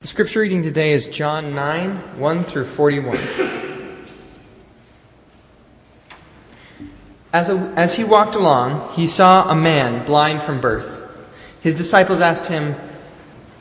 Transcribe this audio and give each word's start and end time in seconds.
The 0.00 0.06
scripture 0.06 0.40
reading 0.40 0.62
today 0.62 0.92
is 0.92 1.10
John 1.10 1.54
9, 1.54 2.18
1 2.18 2.44
through 2.44 2.64
41. 2.64 3.18
As, 7.34 7.50
a, 7.50 7.56
as 7.76 7.96
he 7.96 8.04
walked 8.04 8.34
along, 8.34 8.94
he 8.94 9.06
saw 9.06 9.50
a 9.50 9.54
man 9.54 10.06
blind 10.06 10.40
from 10.40 10.58
birth. 10.58 11.02
His 11.60 11.74
disciples 11.74 12.22
asked 12.22 12.46
him, 12.46 12.76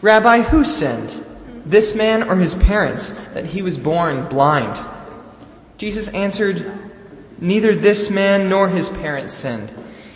Rabbi, 0.02 0.44
who 0.44 0.64
sinned, 0.64 1.21
this 1.66 1.94
man 1.94 2.23
or 2.23 2.38
his 2.38 2.56
parents, 2.56 3.12
that 3.34 3.48
he 3.48 3.62
was 3.62 3.78
born 3.78 4.26
blind? 4.30 4.80
Jesus 5.78 6.08
answered, 6.14 6.71
Neither 7.40 7.76
this 7.76 8.10
man 8.10 8.48
nor 8.48 8.70
his 8.70 8.88
parents 8.88 9.34
sinned. 9.34 9.74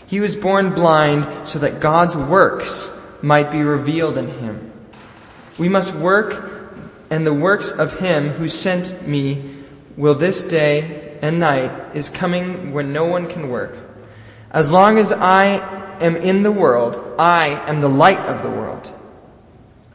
He 0.08 0.22
was 0.22 0.38
born 0.38 0.74
blind 0.74 1.46
so 1.46 1.60
that 1.60 1.82
God's 1.82 2.16
works 2.16 2.90
might 3.22 3.52
be 3.52 3.62
revealed 3.62 4.18
in 4.18 4.30
him. 4.30 4.73
We 5.58 5.70
must 5.70 5.94
work, 5.94 6.80
and 7.10 7.26
the 7.26 7.34
works 7.34 7.72
of 7.72 8.00
him 8.00 8.30
who 8.30 8.50
sent 8.50 9.08
me 9.08 9.64
will 9.96 10.16
this 10.16 10.44
day 10.44 11.18
and 11.22 11.40
night 11.40 11.96
is 11.96 12.10
coming 12.10 12.74
when 12.74 12.92
no 12.92 13.06
one 13.06 13.28
can 13.28 13.50
work. 13.50 13.76
As 14.52 14.72
long 14.72 14.98
as 14.98 15.12
I 15.12 15.98
am 16.00 16.16
in 16.16 16.44
the 16.44 16.52
world, 16.52 17.16
I 17.20 17.48
am 17.70 17.82
the 17.82 17.90
light 17.90 18.20
of 18.20 18.44
the 18.44 18.50
world. 18.50 18.88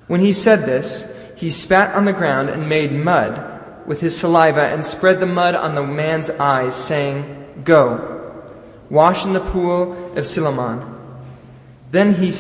When 0.06 0.20
he 0.20 0.32
said 0.32 0.64
this, 0.64 1.12
he 1.36 1.50
spat 1.50 1.94
on 1.94 2.04
the 2.04 2.12
ground 2.12 2.48
and 2.48 2.68
made 2.68 2.92
mud 2.92 3.86
with 3.86 4.00
his 4.00 4.18
saliva 4.18 4.66
and 4.66 4.84
spread 4.84 5.20
the 5.20 5.26
mud 5.26 5.54
on 5.54 5.74
the 5.74 5.82
man's 5.82 6.30
eyes, 6.30 6.74
saying, 6.74 7.62
Go, 7.64 8.44
wash 8.90 9.24
in 9.24 9.32
the 9.32 9.40
pool 9.40 10.16
of 10.16 10.26
Siloam. 10.26 10.94
Then 11.90 12.14
he 12.14 12.32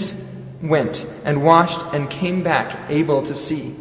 went 0.62 1.06
and 1.24 1.44
washed 1.44 1.80
and 1.92 2.10
came 2.10 2.42
back 2.42 2.90
able 2.90 3.22
to 3.22 3.34
see. 3.34 3.74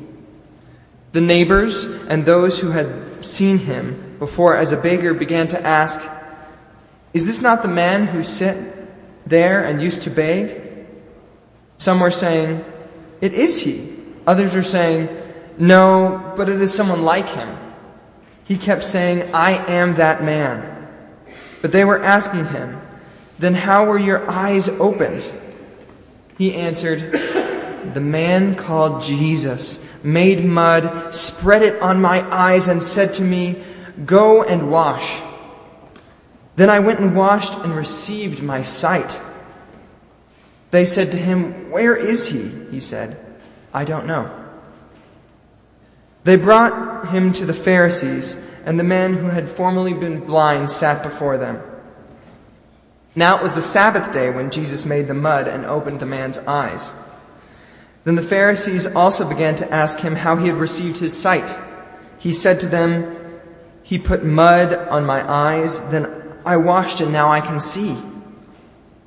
The 1.14 1.22
neighbors 1.22 1.86
and 1.86 2.26
those 2.26 2.60
who 2.60 2.72
had 2.72 3.26
seen 3.26 3.60
him 3.60 4.16
before 4.20 4.56
as 4.56 4.72
a 4.72 4.78
beggar 4.78 5.14
began 5.14 5.48
to 5.50 5.66
ask, 5.66 6.02
Is 7.14 7.26
this 7.26 7.42
not 7.42 7.62
the 7.62 7.68
man 7.68 8.08
who 8.08 8.24
sat 8.24 8.58
there 9.26 9.64
and 9.64 9.82
used 9.82 10.04
to 10.04 10.10
beg? 10.10 10.62
Some 11.78 12.00
were 12.00 12.12
saying, 12.12 12.64
It 13.22 13.34
is 13.34 13.62
he. 13.62 13.96
Others 14.26 14.56
were 14.56 14.64
saying, 14.64 15.10
No, 15.58 16.34
but 16.36 16.50
it 16.50 16.62
is 16.62 16.74
someone 16.74 17.04
like 17.04 17.30
him. 17.30 17.58
He 18.44 18.58
kept 18.58 18.84
saying, 18.84 19.34
I 19.34 19.52
am 19.72 19.96
that 19.96 20.24
man. 20.24 20.88
But 21.62 21.72
they 21.72 21.86
were 21.86 22.02
asking 22.02 22.48
him, 22.48 22.82
Then 23.40 23.56
how 23.56 23.86
were 23.86 23.98
your 23.98 24.30
eyes 24.30 24.70
opened? 24.70 25.32
He 26.38 26.54
answered, 26.54 27.12
The 27.94 28.02
man 28.02 28.56
called 28.56 29.02
Jesus 29.02 29.84
made 30.04 30.46
mud, 30.46 31.14
spread 31.14 31.64
it 31.64 31.82
on 31.82 32.02
my 32.02 32.22
eyes, 32.34 32.68
and 32.68 32.84
said 32.84 33.14
to 33.16 33.24
me, 33.24 33.64
Go 34.06 34.44
and 34.44 34.72
wash. 34.72 35.22
Then 36.56 36.70
I 36.70 36.80
went 36.80 37.00
and 37.00 37.16
washed 37.16 37.58
and 37.60 37.76
received 37.76 38.42
my 38.44 38.62
sight. 38.62 39.20
They 40.72 40.86
said 40.86 41.12
to 41.12 41.18
him, 41.18 41.72
Where 41.72 41.96
is 41.96 42.28
he? 42.28 42.50
He 42.72 42.80
said, 42.80 43.18
I 43.74 43.84
don't 43.84 44.06
know. 44.06 44.46
They 46.24 46.36
brought 46.36 47.10
him 47.10 47.32
to 47.34 47.46
the 47.46 47.54
Pharisees, 47.54 48.36
and 48.66 48.80
the 48.80 48.84
man 48.84 49.14
who 49.14 49.28
had 49.28 49.50
formerly 49.50 49.94
been 49.94 50.20
blind 50.20 50.70
sat 50.70 51.02
before 51.02 51.38
them. 51.38 51.62
Now 53.18 53.36
it 53.36 53.42
was 53.42 53.54
the 53.54 53.64
Sabbath 53.64 54.14
day 54.14 54.30
when 54.30 54.52
Jesus 54.52 54.86
made 54.86 55.08
the 55.08 55.16
mud 55.16 55.48
and 55.48 55.66
opened 55.66 56.00
the 56.00 56.06
man's 56.06 56.38
eyes. 56.38 56.94
Then 58.04 58.14
the 58.14 58.22
Pharisees 58.22 58.86
also 58.86 59.28
began 59.28 59.56
to 59.56 59.74
ask 59.74 59.98
him 59.98 60.16
how 60.16 60.36
he 60.36 60.48
had 60.48 60.58
received 60.58 61.00
his 61.00 61.20
sight. 61.20 61.58
He 62.20 62.32
said 62.32 62.60
to 62.60 62.68
them, 62.68 63.42
He 63.82 63.98
put 63.98 64.24
mud 64.24 64.72
on 64.72 65.08
my 65.08 65.28
eyes, 65.28 65.82
then 65.90 66.36
I 66.46 66.58
washed 66.58 67.02
and 67.02 67.12
now 67.12 67.32
I 67.32 67.42
can 67.42 67.60
see. 67.60 67.98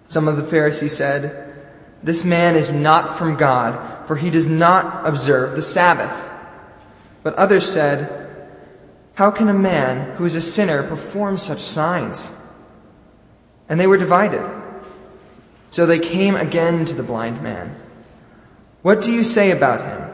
Some 0.06 0.26
of 0.26 0.34
the 0.37 0.43
Pharisees 0.43 0.97
said, 0.97 1.54
This 2.03 2.25
man 2.25 2.56
is 2.56 2.72
not 2.72 3.16
from 3.16 3.37
God, 3.37 4.09
for 4.09 4.16
he 4.16 4.28
does 4.28 4.49
not 4.49 5.06
observe 5.06 5.54
the 5.54 5.62
Sabbath. 5.62 6.28
But 7.22 7.34
others 7.34 7.72
said, 7.72 8.28
How 9.15 9.31
can 9.31 9.49
a 9.49 9.54
man 9.54 10.16
who 10.16 10.25
is 10.25 10.34
a 10.34 10.41
sinner 10.41 10.82
perform 10.82 11.37
such 11.37 11.60
signs? 11.60 12.32
And 13.70 13.81
they 13.81 13.86
were 13.86 13.97
divided. 13.97 14.42
So 15.70 15.86
they 15.86 16.00
came 16.00 16.34
again 16.34 16.84
to 16.86 16.94
the 16.94 17.04
blind 17.04 17.41
man. 17.41 17.76
What 18.82 19.00
do 19.00 19.12
you 19.12 19.22
say 19.22 19.53
about 19.53 19.86
him? 19.86 20.10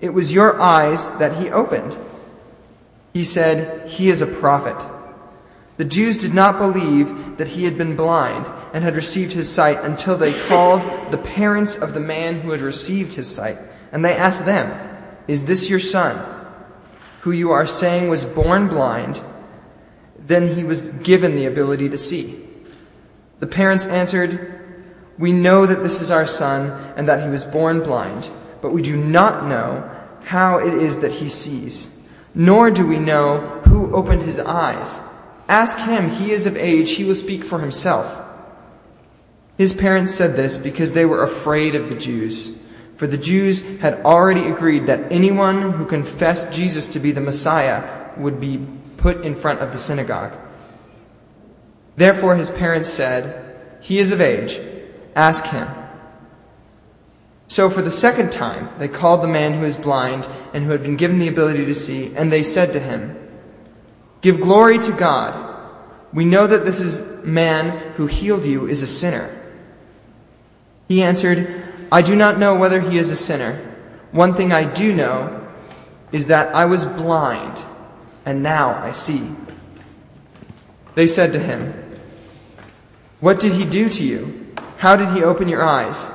It 0.00 0.10
was 0.10 0.34
your 0.34 0.60
eyes 0.60 1.12
that 1.12 1.36
he 1.36 1.48
opened. 1.48 1.96
He 3.14 3.24
said, 3.24 3.88
He 3.88 4.08
is 4.08 4.20
a 4.20 4.26
prophet. 4.26 4.76
The 5.76 5.84
Jews 5.84 6.18
did 6.18 6.34
not 6.34 6.58
believe 6.58 7.36
that 7.36 7.48
he 7.48 7.64
had 7.64 7.78
been 7.78 7.96
blind 7.96 8.46
and 8.72 8.82
had 8.82 8.96
received 8.96 9.32
his 9.32 9.50
sight 9.50 9.78
until 9.82 10.16
they 10.16 10.38
called 10.48 11.12
the 11.12 11.18
parents 11.18 11.76
of 11.76 11.94
the 11.94 12.00
man 12.00 12.40
who 12.40 12.50
had 12.50 12.60
received 12.60 13.14
his 13.14 13.28
sight. 13.28 13.58
And 13.92 14.04
they 14.04 14.16
asked 14.16 14.44
them, 14.44 14.96
Is 15.28 15.44
this 15.44 15.70
your 15.70 15.80
son, 15.80 16.18
who 17.20 17.30
you 17.30 17.52
are 17.52 17.66
saying 17.66 18.08
was 18.08 18.24
born 18.24 18.68
blind? 18.68 19.22
Then 20.18 20.56
he 20.56 20.64
was 20.64 20.82
given 20.82 21.36
the 21.36 21.46
ability 21.46 21.88
to 21.90 21.98
see. 21.98 22.45
The 23.38 23.46
parents 23.46 23.86
answered, 23.86 24.60
We 25.18 25.32
know 25.32 25.66
that 25.66 25.82
this 25.82 26.00
is 26.00 26.10
our 26.10 26.26
son 26.26 26.70
and 26.96 27.08
that 27.08 27.22
he 27.22 27.28
was 27.28 27.44
born 27.44 27.82
blind, 27.82 28.30
but 28.62 28.72
we 28.72 28.82
do 28.82 28.96
not 28.96 29.46
know 29.46 29.90
how 30.24 30.58
it 30.58 30.74
is 30.74 31.00
that 31.00 31.12
he 31.12 31.28
sees, 31.28 31.90
nor 32.34 32.70
do 32.70 32.86
we 32.86 32.98
know 32.98 33.40
who 33.66 33.94
opened 33.94 34.22
his 34.22 34.38
eyes. 34.40 34.98
Ask 35.48 35.78
him, 35.78 36.10
he 36.10 36.32
is 36.32 36.46
of 36.46 36.56
age, 36.56 36.92
he 36.92 37.04
will 37.04 37.14
speak 37.14 37.44
for 37.44 37.60
himself. 37.60 38.22
His 39.56 39.72
parents 39.72 40.14
said 40.14 40.36
this 40.36 40.58
because 40.58 40.92
they 40.92 41.06
were 41.06 41.22
afraid 41.22 41.74
of 41.74 41.88
the 41.88 41.94
Jews. 41.94 42.56
For 42.96 43.06
the 43.06 43.18
Jews 43.18 43.62
had 43.78 44.04
already 44.04 44.48
agreed 44.48 44.86
that 44.86 45.12
anyone 45.12 45.72
who 45.72 45.86
confessed 45.86 46.52
Jesus 46.52 46.88
to 46.88 47.00
be 47.00 47.12
the 47.12 47.20
Messiah 47.20 48.10
would 48.16 48.40
be 48.40 48.66
put 48.96 49.24
in 49.24 49.34
front 49.34 49.60
of 49.60 49.72
the 49.72 49.78
synagogue. 49.78 50.36
Therefore 51.96 52.36
his 52.36 52.50
parents 52.50 52.90
said, 52.90 53.56
He 53.80 53.98
is 53.98 54.12
of 54.12 54.20
age. 54.20 54.60
Ask 55.14 55.46
him. 55.46 55.66
So 57.48 57.70
for 57.70 57.80
the 57.80 57.90
second 57.90 58.32
time, 58.32 58.68
they 58.78 58.88
called 58.88 59.22
the 59.22 59.28
man 59.28 59.54
who 59.54 59.64
is 59.64 59.76
blind 59.76 60.28
and 60.52 60.64
who 60.64 60.72
had 60.72 60.82
been 60.82 60.96
given 60.96 61.18
the 61.18 61.28
ability 61.28 61.64
to 61.66 61.74
see, 61.74 62.14
and 62.14 62.30
they 62.30 62.42
said 62.42 62.72
to 62.72 62.80
him, 62.80 63.16
Give 64.20 64.40
glory 64.40 64.78
to 64.80 64.92
God. 64.92 65.42
We 66.12 66.24
know 66.24 66.46
that 66.46 66.64
this 66.64 66.80
is 66.80 67.24
man 67.24 67.78
who 67.94 68.06
healed 68.06 68.44
you 68.44 68.66
is 68.66 68.82
a 68.82 68.86
sinner. 68.86 69.30
He 70.88 71.02
answered, 71.02 71.64
I 71.90 72.02
do 72.02 72.16
not 72.16 72.38
know 72.38 72.56
whether 72.56 72.80
he 72.80 72.98
is 72.98 73.10
a 73.10 73.16
sinner. 73.16 73.74
One 74.12 74.34
thing 74.34 74.52
I 74.52 74.64
do 74.64 74.92
know 74.92 75.48
is 76.12 76.28
that 76.28 76.54
I 76.54 76.64
was 76.64 76.84
blind, 76.84 77.60
and 78.24 78.42
now 78.42 78.82
I 78.82 78.92
see. 78.92 79.30
They 80.94 81.06
said 81.06 81.32
to 81.32 81.38
him, 81.38 81.85
what 83.20 83.40
did 83.40 83.52
he 83.52 83.64
do 83.64 83.88
to 83.88 84.04
you? 84.04 84.46
How 84.78 84.96
did 84.96 85.10
he 85.10 85.22
open 85.22 85.48
your 85.48 85.64
eyes? 85.64 86.10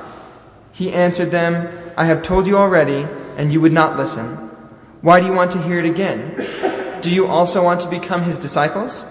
He 0.72 0.92
answered 0.92 1.30
them, 1.30 1.68
I 1.96 2.04
have 2.06 2.22
told 2.22 2.46
you 2.46 2.56
already, 2.56 3.06
and 3.36 3.52
you 3.52 3.60
would 3.60 3.72
not 3.72 3.96
listen. 3.96 4.50
Why 5.00 5.20
do 5.20 5.26
you 5.26 5.32
want 5.32 5.50
to 5.52 5.62
hear 5.62 5.80
it 5.80 5.86
again? 5.86 7.00
Do 7.00 7.12
you 7.12 7.26
also 7.26 7.62
want 7.62 7.80
to 7.80 7.90
become 7.90 8.22
his 8.22 8.38
disciples? 8.38 9.04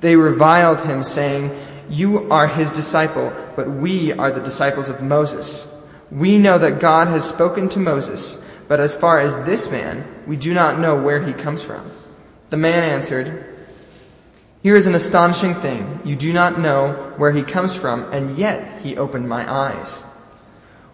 They 0.00 0.16
reviled 0.16 0.80
him, 0.80 1.04
saying, 1.04 1.56
You 1.88 2.30
are 2.30 2.48
his 2.48 2.72
disciple, 2.72 3.32
but 3.54 3.70
we 3.70 4.12
are 4.12 4.32
the 4.32 4.40
disciples 4.40 4.88
of 4.88 5.00
Moses. 5.00 5.68
We 6.10 6.36
know 6.38 6.58
that 6.58 6.80
God 6.80 7.08
has 7.08 7.28
spoken 7.28 7.68
to 7.70 7.78
Moses, 7.78 8.44
but 8.66 8.80
as 8.80 8.96
far 8.96 9.20
as 9.20 9.36
this 9.46 9.70
man, 9.70 10.04
we 10.26 10.36
do 10.36 10.52
not 10.52 10.80
know 10.80 11.00
where 11.00 11.22
he 11.22 11.32
comes 11.32 11.62
from. 11.62 11.90
The 12.50 12.56
man 12.56 12.82
answered, 12.82 13.53
here 14.64 14.76
is 14.76 14.86
an 14.86 14.94
astonishing 14.94 15.54
thing. 15.54 16.00
You 16.06 16.16
do 16.16 16.32
not 16.32 16.58
know 16.58 17.12
where 17.18 17.32
he 17.32 17.42
comes 17.42 17.74
from, 17.74 18.10
and 18.14 18.38
yet 18.38 18.80
he 18.80 18.96
opened 18.96 19.28
my 19.28 19.44
eyes. 19.52 20.02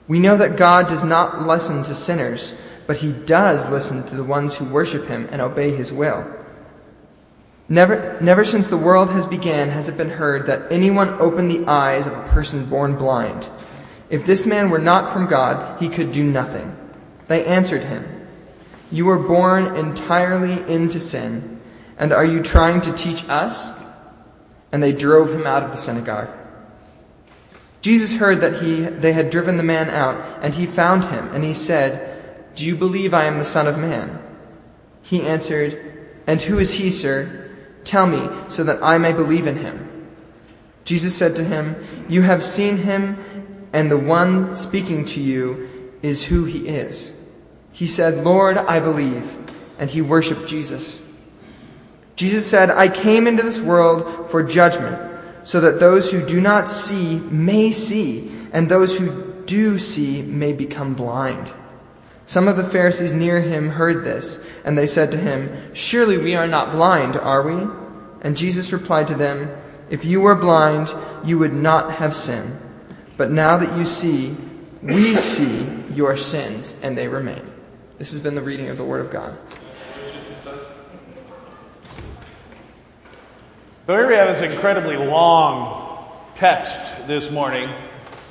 We 0.09 0.19
know 0.19 0.37
that 0.39 0.57
God 0.57 0.89
does 0.89 1.05
not 1.05 1.47
listen 1.47 1.85
to 1.85 1.95
sinners, 1.95 2.61
but 2.89 2.97
he 2.97 3.13
does 3.13 3.69
listen 3.69 4.03
to 4.09 4.17
the 4.17 4.25
ones 4.25 4.57
who 4.57 4.65
worship 4.65 5.07
him 5.07 5.29
and 5.31 5.41
obey 5.41 5.71
his 5.71 5.93
will. 5.93 6.29
Never, 7.69 8.19
never 8.21 8.45
since 8.45 8.67
the 8.67 8.77
world 8.77 9.11
has 9.11 9.29
began 9.29 9.69
has 9.69 9.89
it 9.89 9.97
been 9.97 10.11
heard 10.11 10.47
that 10.47 10.73
anyone 10.73 11.11
opened 11.21 11.49
the 11.49 11.65
eyes 11.69 12.09
of 12.09 12.13
a 12.13 12.25
person 12.25 12.67
born 12.67 12.97
blind. 12.97 13.49
If 14.09 14.27
this 14.27 14.45
man 14.45 14.71
were 14.71 14.81
not 14.81 15.13
from 15.13 15.29
God, 15.29 15.81
he 15.81 15.89
could 15.89 16.11
do 16.11 16.25
nothing. 16.25 16.77
They 17.27 17.45
answered 17.45 17.85
him, 17.85 18.27
You 18.91 19.07
were 19.07 19.21
born 19.21 19.77
entirely 19.77 20.55
into 20.69 20.99
sin 20.99 21.60
and 22.01 22.15
are 22.15 22.25
you 22.25 22.43
trying 22.43 22.81
to 22.81 22.93
teach 22.93 23.29
us? 23.29 23.73
And 24.73 24.83
they 24.83 24.93
drove 24.93 25.31
him 25.31 25.47
out 25.47 25.63
of 25.63 25.71
the 25.71 25.77
synagogue. 25.77 26.31
Jesus 27.83 28.17
heard 28.17 28.41
that 28.41 28.63
he, 28.63 28.81
they 28.81 29.13
had 29.13 29.31
driven 29.31 29.59
the 29.59 29.63
man 29.63 29.91
out, 29.91 30.43
and 30.43 30.55
he 30.55 30.67
found 30.67 31.05
him, 31.05 31.29
and 31.29 31.45
he 31.45 31.55
said, 31.55 32.55
Do 32.57 32.67
you 32.67 32.75
believe 32.75 33.13
I 33.13 33.25
am 33.25 33.39
the 33.39 33.45
Son 33.45 33.67
of 33.67 33.79
Man? 33.79 34.19
He 35.03 35.23
answered, 35.23 35.79
And 36.27 36.41
who 36.41 36.59
is 36.59 36.75
he, 36.75 36.91
sir? 36.91 37.51
Tell 37.85 38.07
me, 38.07 38.29
so 38.49 38.65
that 38.65 38.83
I 38.83 38.97
may 38.97 39.13
believe 39.13 39.47
in 39.47 39.57
him. 39.57 40.07
Jesus 40.85 41.15
said 41.15 41.37
to 41.37 41.45
him, 41.45 41.77
You 42.09 42.23
have 42.23 42.43
seen 42.43 42.79
him, 42.79 43.19
and 43.73 43.91
the 43.91 43.99
one 43.99 44.57
speaking 44.57 45.05
to 45.07 45.21
you 45.21 45.99
is 46.03 46.25
who 46.27 46.45
he 46.47 46.67
is. 46.67 47.13
He 47.73 47.87
said, 47.87 48.25
Lord, 48.25 48.57
I 48.57 48.81
believe. 48.81 49.39
And 49.79 49.91
he 49.91 50.01
worshiped 50.01 50.47
Jesus. 50.47 51.03
Jesus 52.21 52.47
said, 52.47 52.69
I 52.69 52.91
came 52.91 53.27
into 53.27 53.43
this 53.43 53.63
world 53.63 54.31
for 54.31 54.43
judgment, 54.43 55.01
so 55.43 55.59
that 55.63 55.81
those 55.81 56.13
who 56.13 56.23
do 56.23 56.39
not 56.39 56.69
see 56.69 57.19
may 57.19 57.71
see, 57.71 58.31
and 58.53 58.69
those 58.69 58.99
who 58.99 59.43
do 59.47 59.79
see 59.79 60.21
may 60.21 60.53
become 60.53 60.93
blind. 60.93 61.51
Some 62.27 62.47
of 62.47 62.59
the 62.59 62.69
Pharisees 62.69 63.15
near 63.15 63.41
him 63.41 63.71
heard 63.71 64.05
this, 64.05 64.39
and 64.67 64.77
they 64.77 64.87
said 64.87 65.11
to 65.13 65.17
him, 65.17 65.73
Surely 65.73 66.19
we 66.19 66.35
are 66.35 66.47
not 66.47 66.73
blind, 66.73 67.17
are 67.17 67.41
we? 67.43 67.67
And 68.21 68.37
Jesus 68.37 68.71
replied 68.71 69.09
to 69.09 69.15
them, 69.15 69.49
If 69.89 70.05
you 70.05 70.21
were 70.21 70.35
blind, 70.35 70.95
you 71.25 71.39
would 71.39 71.55
not 71.55 71.93
have 71.93 72.15
sin. 72.15 72.59
But 73.17 73.31
now 73.31 73.57
that 73.57 73.79
you 73.79 73.87
see, 73.87 74.37
we 74.83 75.17
see 75.17 75.67
your 75.95 76.19
sins, 76.19 76.77
and 76.83 76.99
they 76.99 77.09
remain. 77.09 77.51
This 77.97 78.11
has 78.11 78.21
been 78.21 78.35
the 78.35 78.43
reading 78.43 78.69
of 78.69 78.77
the 78.77 78.85
Word 78.85 79.01
of 79.01 79.11
God. 79.11 79.39
So 83.87 83.97
here 83.97 84.07
we 84.07 84.15
have 84.15 84.29
this 84.29 84.43
incredibly 84.43 84.97
long 84.97 86.07
text 86.35 87.07
this 87.07 87.31
morning 87.31 87.71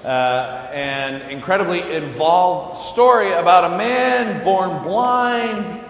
uh, 0.06 0.70
an 0.72 1.24
incredibly 1.32 1.82
involved 1.92 2.78
story 2.78 3.32
about 3.32 3.74
a 3.74 3.78
man 3.78 4.44
born 4.44 4.84
blind, 4.84 5.84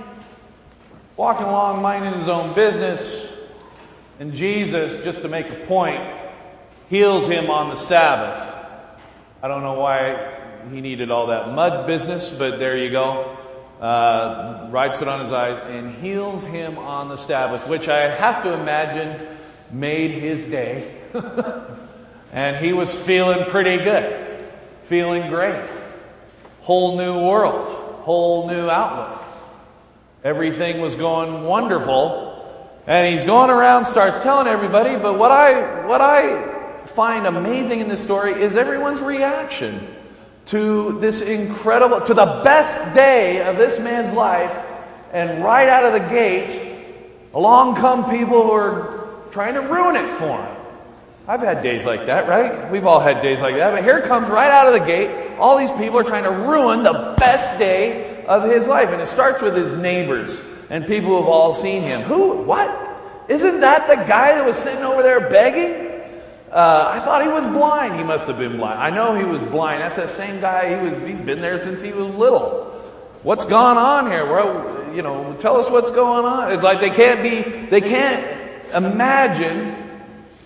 walking 1.17 1.45
along 1.45 1.81
minding 1.81 2.13
his 2.13 2.29
own 2.29 2.55
business, 2.55 3.35
and 4.17 4.33
Jesus, 4.33 4.95
just 5.03 5.23
to 5.23 5.27
make 5.27 5.49
a 5.49 5.65
point, 5.65 6.01
heals 6.89 7.27
him 7.27 7.49
on 7.49 7.67
the 7.67 7.75
Sabbath. 7.75 8.55
I 9.43 9.49
don't 9.49 9.61
know 9.61 9.73
why 9.73 10.37
he 10.71 10.79
needed 10.79 11.11
all 11.11 11.27
that 11.27 11.53
mud 11.53 11.85
business, 11.85 12.31
but 12.31 12.59
there 12.59 12.77
you 12.77 12.91
go. 12.91 13.37
Uh, 13.81 14.69
wipes 14.71 15.01
it 15.01 15.09
on 15.09 15.19
his 15.19 15.33
eyes 15.33 15.59
and 15.67 15.93
heals 15.95 16.45
him 16.45 16.77
on 16.77 17.09
the 17.09 17.17
Sabbath, 17.17 17.67
which 17.67 17.89
I 17.89 18.09
have 18.09 18.41
to 18.43 18.53
imagine 18.53 19.28
made 19.71 20.11
his 20.11 20.43
day. 20.43 20.91
And 22.31 22.57
he 22.57 22.73
was 22.73 22.95
feeling 22.95 23.45
pretty 23.45 23.77
good, 23.77 24.45
feeling 24.83 25.29
great. 25.29 25.67
Whole 26.61 26.97
new 26.97 27.25
world, 27.25 27.67
whole 28.03 28.47
new 28.47 28.69
outlook. 28.69 29.23
Everything 30.23 30.79
was 30.79 30.95
going 30.95 31.43
wonderful. 31.43 32.27
And 32.85 33.13
he's 33.13 33.23
going 33.23 33.49
around, 33.49 33.85
starts 33.85 34.19
telling 34.19 34.47
everybody, 34.47 34.95
but 34.95 35.17
what 35.17 35.31
I, 35.31 35.85
what 35.85 36.01
I 36.01 36.81
find 36.85 37.27
amazing 37.27 37.79
in 37.79 37.87
this 37.87 38.03
story 38.03 38.33
is 38.33 38.55
everyone's 38.55 39.01
reaction 39.01 39.87
to 40.45 40.99
this 40.99 41.21
incredible, 41.21 42.01
to 42.01 42.13
the 42.13 42.41
best 42.43 42.95
day 42.95 43.43
of 43.43 43.57
this 43.57 43.79
man's 43.79 44.13
life. 44.13 44.51
And 45.13 45.43
right 45.43 45.67
out 45.67 45.85
of 45.85 45.93
the 45.93 46.09
gate, 46.09 46.85
along 47.33 47.75
come 47.75 48.09
people 48.09 48.43
who 48.43 48.51
are 48.51 48.98
trying 49.31 49.53
to 49.55 49.61
ruin 49.61 49.95
it 49.95 50.17
for 50.17 50.41
him. 50.41 50.55
I've 51.27 51.41
had 51.41 51.61
days 51.61 51.85
like 51.85 52.07
that, 52.07 52.27
right? 52.27 52.71
We've 52.71 52.87
all 52.87 52.99
had 52.99 53.21
days 53.21 53.41
like 53.41 53.55
that. 53.55 53.71
But 53.71 53.83
here 53.83 54.01
comes 54.01 54.29
right 54.29 54.49
out 54.49 54.65
of 54.65 54.73
the 54.73 54.85
gate, 54.85 55.37
all 55.37 55.59
these 55.59 55.71
people 55.71 55.99
are 55.99 56.03
trying 56.03 56.23
to 56.23 56.31
ruin 56.31 56.81
the 56.81 57.13
best 57.19 57.59
day 57.59 58.25
of 58.25 58.49
his 58.49 58.67
life. 58.67 58.89
And 58.89 58.99
it 58.99 59.07
starts 59.07 59.39
with 59.39 59.55
his 59.55 59.73
neighbors 59.73 60.41
and 60.71 60.87
people 60.87 61.09
who 61.09 61.17
have 61.17 61.27
all 61.27 61.53
seen 61.53 61.83
him. 61.83 62.01
Who? 62.01 62.41
What? 62.43 62.69
Isn't 63.27 63.59
that 63.59 63.87
the 63.87 63.95
guy 64.07 64.33
that 64.33 64.45
was 64.45 64.57
sitting 64.57 64.83
over 64.83 65.03
there 65.03 65.29
begging? 65.29 65.89
Uh, 66.51 66.93
I 66.95 66.99
thought 67.01 67.21
he 67.21 67.27
was 67.27 67.45
blind. 67.45 67.95
He 67.95 68.03
must 68.03 68.25
have 68.25 68.39
been 68.39 68.57
blind. 68.57 68.79
I 68.79 68.89
know 68.89 69.13
he 69.13 69.23
was 69.23 69.43
blind. 69.43 69.83
That's 69.83 69.97
that 69.97 70.09
same 70.09 70.41
guy. 70.41 70.79
He 70.79 70.89
was. 70.89 70.97
He's 70.97 71.23
been 71.23 71.41
there 71.41 71.59
since 71.59 71.79
he 71.79 71.91
was 71.91 72.09
little. 72.09 72.65
What's 73.21 73.45
gone 73.45 73.77
on 73.77 74.09
here? 74.09 74.25
Well, 74.25 74.95
you 74.95 75.03
know, 75.03 75.35
tell 75.39 75.57
us 75.57 75.69
what's 75.69 75.91
going 75.91 76.25
on. 76.25 76.51
It's 76.51 76.63
like 76.63 76.79
they 76.79 76.89
can't 76.89 77.21
be. 77.21 77.67
They 77.67 77.81
can't 77.81 78.38
imagine 78.73 79.75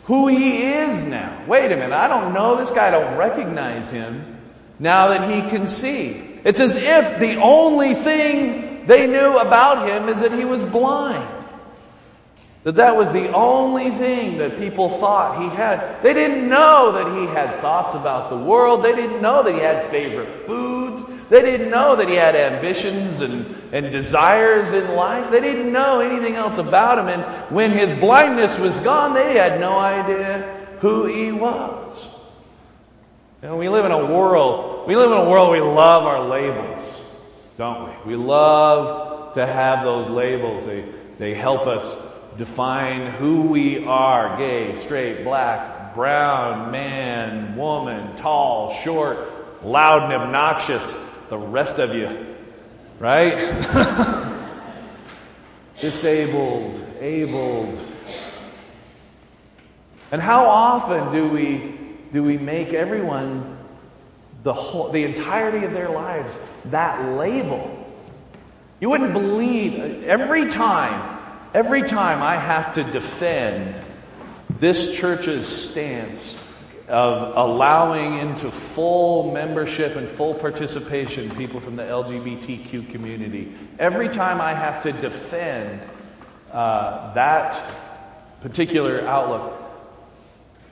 who 0.05 0.27
he 0.27 0.63
is 0.63 1.03
now. 1.03 1.43
Wait 1.47 1.71
a 1.71 1.75
minute, 1.75 1.93
I 1.93 2.07
don't 2.07 2.33
know 2.33 2.55
this 2.55 2.71
guy, 2.71 2.87
I 2.87 2.91
don't 2.91 3.17
recognize 3.17 3.89
him 3.89 4.37
now 4.79 5.07
that 5.09 5.29
he 5.29 5.49
can 5.49 5.67
see. 5.67 6.39
It's 6.43 6.59
as 6.59 6.75
if 6.75 7.19
the 7.19 7.35
only 7.37 7.93
thing 7.93 8.85
they 8.85 9.07
knew 9.07 9.37
about 9.37 9.87
him 9.87 10.09
is 10.09 10.21
that 10.21 10.33
he 10.33 10.45
was 10.45 10.63
blind. 10.63 11.42
That 12.63 12.75
that 12.75 12.95
was 12.95 13.11
the 13.11 13.29
only 13.33 13.89
thing 13.89 14.37
that 14.37 14.57
people 14.57 14.87
thought 14.87 15.41
he 15.41 15.49
had. 15.49 16.01
They 16.01 16.13
didn't 16.13 16.47
know 16.47 16.93
that 16.93 17.19
he 17.19 17.25
had 17.25 17.59
thoughts 17.59 17.93
about 17.93 18.29
the 18.29 18.37
world. 18.37 18.83
They 18.83 18.95
didn't 18.95 19.21
know 19.21 19.43
that 19.43 19.53
he 19.53 19.59
had 19.59 19.89
favorite 19.89 20.45
foods. 20.45 21.03
They 21.29 21.41
didn't 21.41 21.69
know 21.69 21.97
that 21.97 22.07
he 22.07 22.15
had 22.15 22.35
ambitions 22.35 23.19
and, 23.19 23.53
and 23.73 23.91
desires 23.91 24.71
in 24.71 24.95
life. 24.95 25.29
They 25.29 25.41
didn't 25.41 25.73
know 25.73 25.99
anything 25.99 26.35
else 26.35 26.57
about 26.57 26.99
him. 26.99 27.07
And 27.07 27.23
when 27.53 27.71
his 27.71 27.91
blindness 27.93 28.57
was 28.57 28.79
gone, 28.79 29.13
they 29.13 29.33
had 29.33 29.59
no 29.59 29.77
idea 29.77 30.67
who 30.79 31.05
he 31.05 31.33
was. 31.33 32.07
You 33.41 33.49
know, 33.49 33.57
we 33.57 33.67
live 33.67 33.83
in 33.83 33.91
a 33.91 34.05
world, 34.05 34.87
we 34.87 34.95
live 34.95 35.11
in 35.11 35.17
a 35.17 35.29
world 35.29 35.51
we 35.51 35.59
love 35.59 36.05
our 36.05 36.29
labels, 36.29 37.01
don't 37.57 37.89
we? 37.89 38.11
We 38.11 38.15
love 38.15 39.33
to 39.33 39.45
have 39.45 39.83
those 39.83 40.07
labels. 40.07 40.65
They, 40.65 40.85
they 41.19 41.33
help 41.33 41.67
us 41.67 42.12
define 42.37 43.07
who 43.07 43.43
we 43.43 43.85
are 43.85 44.37
gay, 44.37 44.75
straight, 44.77 45.23
black, 45.23 45.93
brown, 45.93 46.71
man, 46.71 47.55
woman, 47.55 48.15
tall, 48.17 48.71
short, 48.71 49.63
loud 49.63 50.03
and 50.03 50.13
obnoxious, 50.13 50.97
the 51.29 51.37
rest 51.37 51.79
of 51.79 51.93
you, 51.93 52.35
right? 52.99 53.37
Disabled, 55.81 56.81
abled. 56.99 57.79
And 60.11 60.21
how 60.21 60.45
often 60.45 61.11
do 61.11 61.27
we 61.27 61.73
do 62.11 62.21
we 62.21 62.37
make 62.37 62.73
everyone 62.73 63.57
the 64.43 64.53
whole 64.53 64.89
the 64.91 65.03
entirety 65.03 65.65
of 65.65 65.73
their 65.73 65.89
lives 65.89 66.39
that 66.65 67.17
label? 67.17 67.79
You 68.79 68.89
wouldn't 68.89 69.13
believe 69.13 70.03
every 70.03 70.49
time 70.49 71.12
Every 71.53 71.83
time 71.83 72.23
I 72.23 72.35
have 72.35 72.73
to 72.73 72.83
defend 72.83 73.75
this 74.59 74.97
church's 74.97 75.47
stance 75.47 76.35
of 76.87 77.37
allowing 77.37 78.17
into 78.17 78.49
full 78.49 79.31
membership 79.31 79.95
and 79.95 80.09
full 80.09 80.33
participation 80.33 81.29
people 81.35 81.59
from 81.59 81.75
the 81.75 81.83
LGBTQ 81.83 82.91
community, 82.91 83.53
every 83.77 84.09
time 84.09 84.41
I 84.41 84.55
have 84.55 84.81
to 84.81 84.93
defend 84.93 85.79
uh, 86.51 87.13
that 87.13 87.63
particular 88.41 89.07
outlook, 89.07 89.62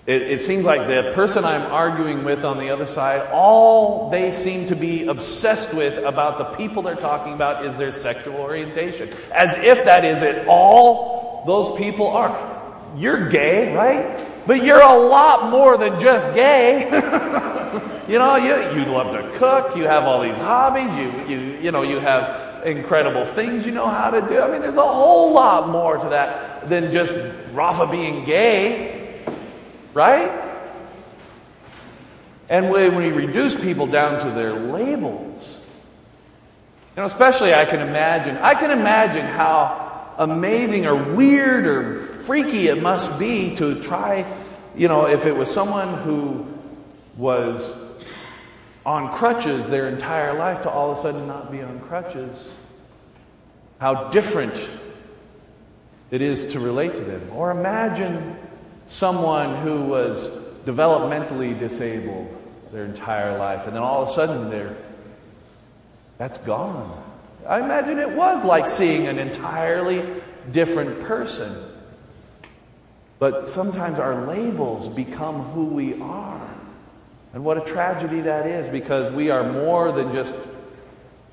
it, 0.08 0.24
it, 0.24 0.42
seems 0.42 0.66
like 0.66 0.88
the 0.88 1.12
person 1.14 1.46
I'm 1.46 1.72
arguing 1.72 2.24
with 2.24 2.44
on 2.44 2.58
the 2.58 2.72
other 2.72 2.88
side, 2.88 3.30
all 3.32 4.10
they 4.10 4.32
seem 4.32 4.68
to 4.68 4.76
be 4.76 5.06
obsessed 5.06 5.76
with 5.76 6.04
about 6.04 6.40
the 6.40 6.46
people 6.58 6.82
they're 6.82 6.96
talking 6.96 7.34
about 7.34 7.66
is 7.66 7.78
their 7.78 7.92
sexual 7.92 8.36
orientation. 8.36 9.10
As 9.32 9.56
if 9.58 9.86
that 9.86 10.04
is 10.04 10.24
it. 10.24 10.48
All 10.48 11.44
those 11.46 11.78
people 11.78 12.08
are. 12.08 12.50
You're 12.98 13.30
gay, 13.30 13.76
right? 13.76 14.28
But 14.48 14.64
you're 14.64 14.82
a 14.82 14.98
lot 14.98 15.52
more 15.52 15.78
than 15.78 16.00
just 16.00 16.34
gay. 16.34 16.86
you 18.08 18.18
know, 18.18 18.38
you, 18.38 18.80
you 18.80 18.86
love 18.92 19.14
to 19.14 19.38
cook, 19.38 19.76
you 19.76 19.84
have 19.84 20.06
all 20.06 20.24
these 20.24 20.38
hobbies, 20.38 20.94
you, 20.96 21.36
you, 21.36 21.60
you 21.60 21.72
know, 21.72 21.84
you 21.84 22.00
have 22.00 22.66
incredible 22.66 23.26
things 23.26 23.66
you 23.66 23.72
know 23.72 23.88
how 23.88 24.10
to 24.10 24.22
do. 24.22 24.40
I 24.40 24.52
mean, 24.52 24.62
there's 24.62 24.78
a 24.78 24.82
whole 24.82 25.34
lot 25.34 25.70
more 25.70 25.98
to 25.98 26.10
that 26.10 26.68
than 26.70 26.92
just 26.92 27.18
Rafa 27.54 27.88
being 27.88 28.26
gay. 28.26 29.01
Right? 29.94 30.50
And 32.50 32.70
when 32.70 32.96
we 32.96 33.10
reduce 33.10 33.56
people 33.56 33.88
down 33.88 34.20
to 34.20 34.30
their 34.32 34.54
labels, 34.54 35.66
you 36.96 37.02
know, 37.02 37.06
especially 37.06 37.54
I 37.54 37.66
can 37.66 37.80
imagine, 37.80 38.38
I 38.38 38.56
can 38.56 38.72
imagine 38.72 39.26
how 39.26 40.14
amazing 40.18 40.86
or 40.86 40.96
weird 40.96 41.66
or 41.66 42.00
freaky 42.00 42.68
it 42.68 42.82
must 42.82 43.18
be 43.18 43.56
to 43.56 43.82
try, 43.82 44.26
you 44.76 44.90
know, 44.90 45.08
if 45.08 45.26
it 45.26 45.36
was 45.36 45.50
someone 45.50 45.94
who 46.00 46.46
was 47.16 47.74
on 48.86 49.12
crutches 49.12 49.70
their 49.70 49.88
entire 49.88 50.34
life 50.34 50.64
to 50.64 50.70
all 50.70 50.92
of 50.92 50.98
a 50.98 51.02
sudden 51.02 51.28
not 51.28 51.52
be 51.52 51.62
on 51.62 51.80
crutches, 51.82 52.54
how 53.80 54.10
different 54.10 54.70
it 56.10 56.22
is 56.22 56.48
to 56.48 56.60
relate 56.60 56.96
to 56.96 57.02
them. 57.02 57.30
Or 57.34 57.52
imagine 57.52 58.38
someone 58.92 59.56
who 59.64 59.82
was 59.84 60.28
developmentally 60.66 61.58
disabled 61.58 62.28
their 62.72 62.86
entire 62.86 63.38
life, 63.38 63.66
and 63.66 63.76
then 63.76 63.82
all 63.82 64.04
of 64.04 64.10
a 64.10 64.12
sudden 64.12 64.50
they're 64.50 64.76
that's 66.18 66.38
gone. 66.38 67.04
I 67.48 67.60
imagine 67.60 67.98
it 67.98 68.12
was 68.12 68.46
like 68.46 68.70
seeing 68.70 69.08
an 69.08 69.18
entirely 69.18 70.06
different 70.52 71.02
person. 71.02 71.56
But 73.18 73.50
sometimes 73.50 73.98
our 73.98 74.28
labels 74.28 74.88
become 74.88 75.42
who 75.42 75.66
we 75.66 76.00
are. 76.00 76.48
And 77.34 77.44
what 77.44 77.58
a 77.58 77.62
tragedy 77.62 78.22
that 78.22 78.46
is 78.46 78.70
because 78.70 79.12
we 79.12 79.32
are 79.32 79.52
more 79.52 79.92
than 79.92 80.12
just 80.12 80.36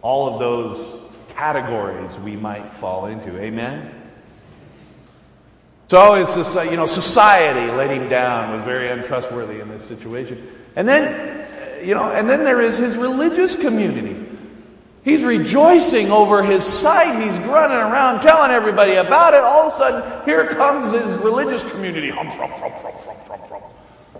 all 0.01 0.33
of 0.33 0.41
those 0.41 0.99
categories 1.35 2.19
we 2.19 2.37
might 2.37 2.71
fall 2.71 3.07
into. 3.07 3.39
Amen? 3.39 3.98
So 5.89 6.23
this, 6.23 6.55
you 6.71 6.77
know, 6.77 6.87
society 6.87 7.73
let 7.73 7.91
him 7.91 8.11
down, 8.11 8.53
was 8.53 8.63
very 8.63 8.91
untrustworthy 8.91 9.61
in 9.61 9.69
this 9.71 9.85
situation. 9.85 10.47
And 10.77 10.87
then, 10.87 11.47
you 11.85 11.95
know, 11.95 12.13
and 12.13 12.29
then 12.29 12.45
there 12.45 12.61
is 12.61 12.77
his 12.77 12.99
religious 12.99 13.57
community. 13.57 14.27
He's 15.03 15.25
rejoicing 15.25 16.11
over 16.11 16.43
his 16.43 16.65
sight. 16.65 17.15
and 17.15 17.25
He's 17.25 17.39
running 17.49 17.79
around 17.79 18.21
telling 18.21 18.51
everybody 18.51 18.97
about 18.97 19.33
it. 19.33 19.41
All 19.41 19.63
of 19.63 19.69
a 19.69 19.71
sudden, 19.71 20.25
here 20.27 20.47
comes 20.49 20.93
his 20.93 21.17
religious 21.19 21.63
community. 21.71 22.13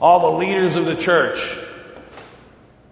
All 0.01 0.21
the 0.33 0.39
leaders 0.39 0.77
of 0.77 0.87
the 0.87 0.97
church. 0.97 1.59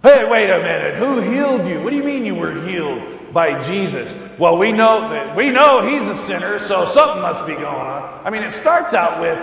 Hey, 0.07 0.23
wait 0.23 0.49
a 0.49 0.61
minute. 0.61 0.95
Who 0.95 1.19
healed 1.19 1.67
you? 1.67 1.81
What 1.81 1.89
do 1.89 1.97
you 1.97 2.03
mean 2.03 2.23
you 2.23 2.33
were 2.33 2.61
healed 2.65 3.33
by 3.33 3.59
Jesus? 3.59 4.17
Well, 4.39 4.57
we 4.57 4.71
know 4.71 5.09
that 5.09 5.35
we 5.35 5.49
know 5.49 5.81
he's 5.81 6.07
a 6.07 6.15
sinner, 6.15 6.59
so 6.59 6.85
something 6.85 7.21
must 7.21 7.45
be 7.45 7.51
going 7.51 7.65
on. 7.65 8.21
I 8.23 8.29
mean, 8.29 8.43
it 8.43 8.53
starts 8.53 8.93
out 8.93 9.19
with 9.19 9.37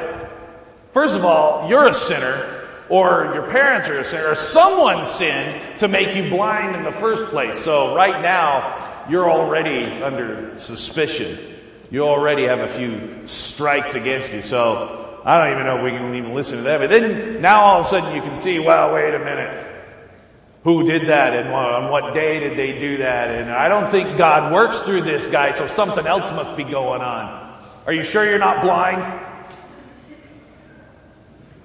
first 0.92 1.16
of 1.16 1.22
all, 1.22 1.68
you're 1.68 1.86
a 1.86 1.92
sinner 1.92 2.66
or 2.88 3.32
your 3.34 3.46
parents 3.50 3.90
are 3.90 3.98
a 3.98 4.04
sinner, 4.06 4.28
or 4.28 4.34
someone 4.34 5.04
sinned 5.04 5.80
to 5.80 5.88
make 5.88 6.16
you 6.16 6.30
blind 6.30 6.74
in 6.74 6.82
the 6.82 6.92
first 6.92 7.26
place. 7.26 7.58
So 7.58 7.94
right 7.94 8.22
now, 8.22 9.04
you're 9.10 9.30
already 9.30 9.84
under 10.02 10.56
suspicion. 10.56 11.36
You 11.90 12.04
already 12.04 12.44
have 12.44 12.60
a 12.60 12.68
few 12.68 13.26
strikes 13.26 13.94
against 13.96 14.32
you. 14.32 14.40
So 14.40 15.20
I 15.26 15.44
don't 15.44 15.52
even 15.52 15.66
know 15.66 15.76
if 15.76 15.84
we 15.84 15.90
can 15.90 16.14
even 16.14 16.32
listen 16.32 16.56
to 16.56 16.64
that. 16.64 16.80
But 16.80 16.88
then 16.88 17.42
now 17.42 17.60
all 17.64 17.80
of 17.80 17.84
a 17.84 17.88
sudden 17.90 18.16
you 18.16 18.22
can 18.22 18.34
see, 18.34 18.60
well, 18.60 18.94
wait 18.94 19.12
a 19.12 19.18
minute. 19.18 19.72
Who 20.64 20.86
did 20.86 21.08
that 21.08 21.34
and 21.34 21.50
on 21.50 21.90
what 21.90 22.14
day 22.14 22.40
did 22.40 22.58
they 22.58 22.78
do 22.78 22.96
that? 22.98 23.30
And 23.30 23.50
I 23.50 23.68
don't 23.68 23.86
think 23.86 24.16
God 24.16 24.50
works 24.50 24.80
through 24.80 25.02
this 25.02 25.26
guy, 25.26 25.52
so 25.52 25.66
something 25.66 26.06
else 26.06 26.32
must 26.32 26.56
be 26.56 26.64
going 26.64 27.02
on. 27.02 27.54
Are 27.86 27.92
you 27.92 28.02
sure 28.02 28.24
you're 28.24 28.38
not 28.38 28.62
blind? 28.62 29.02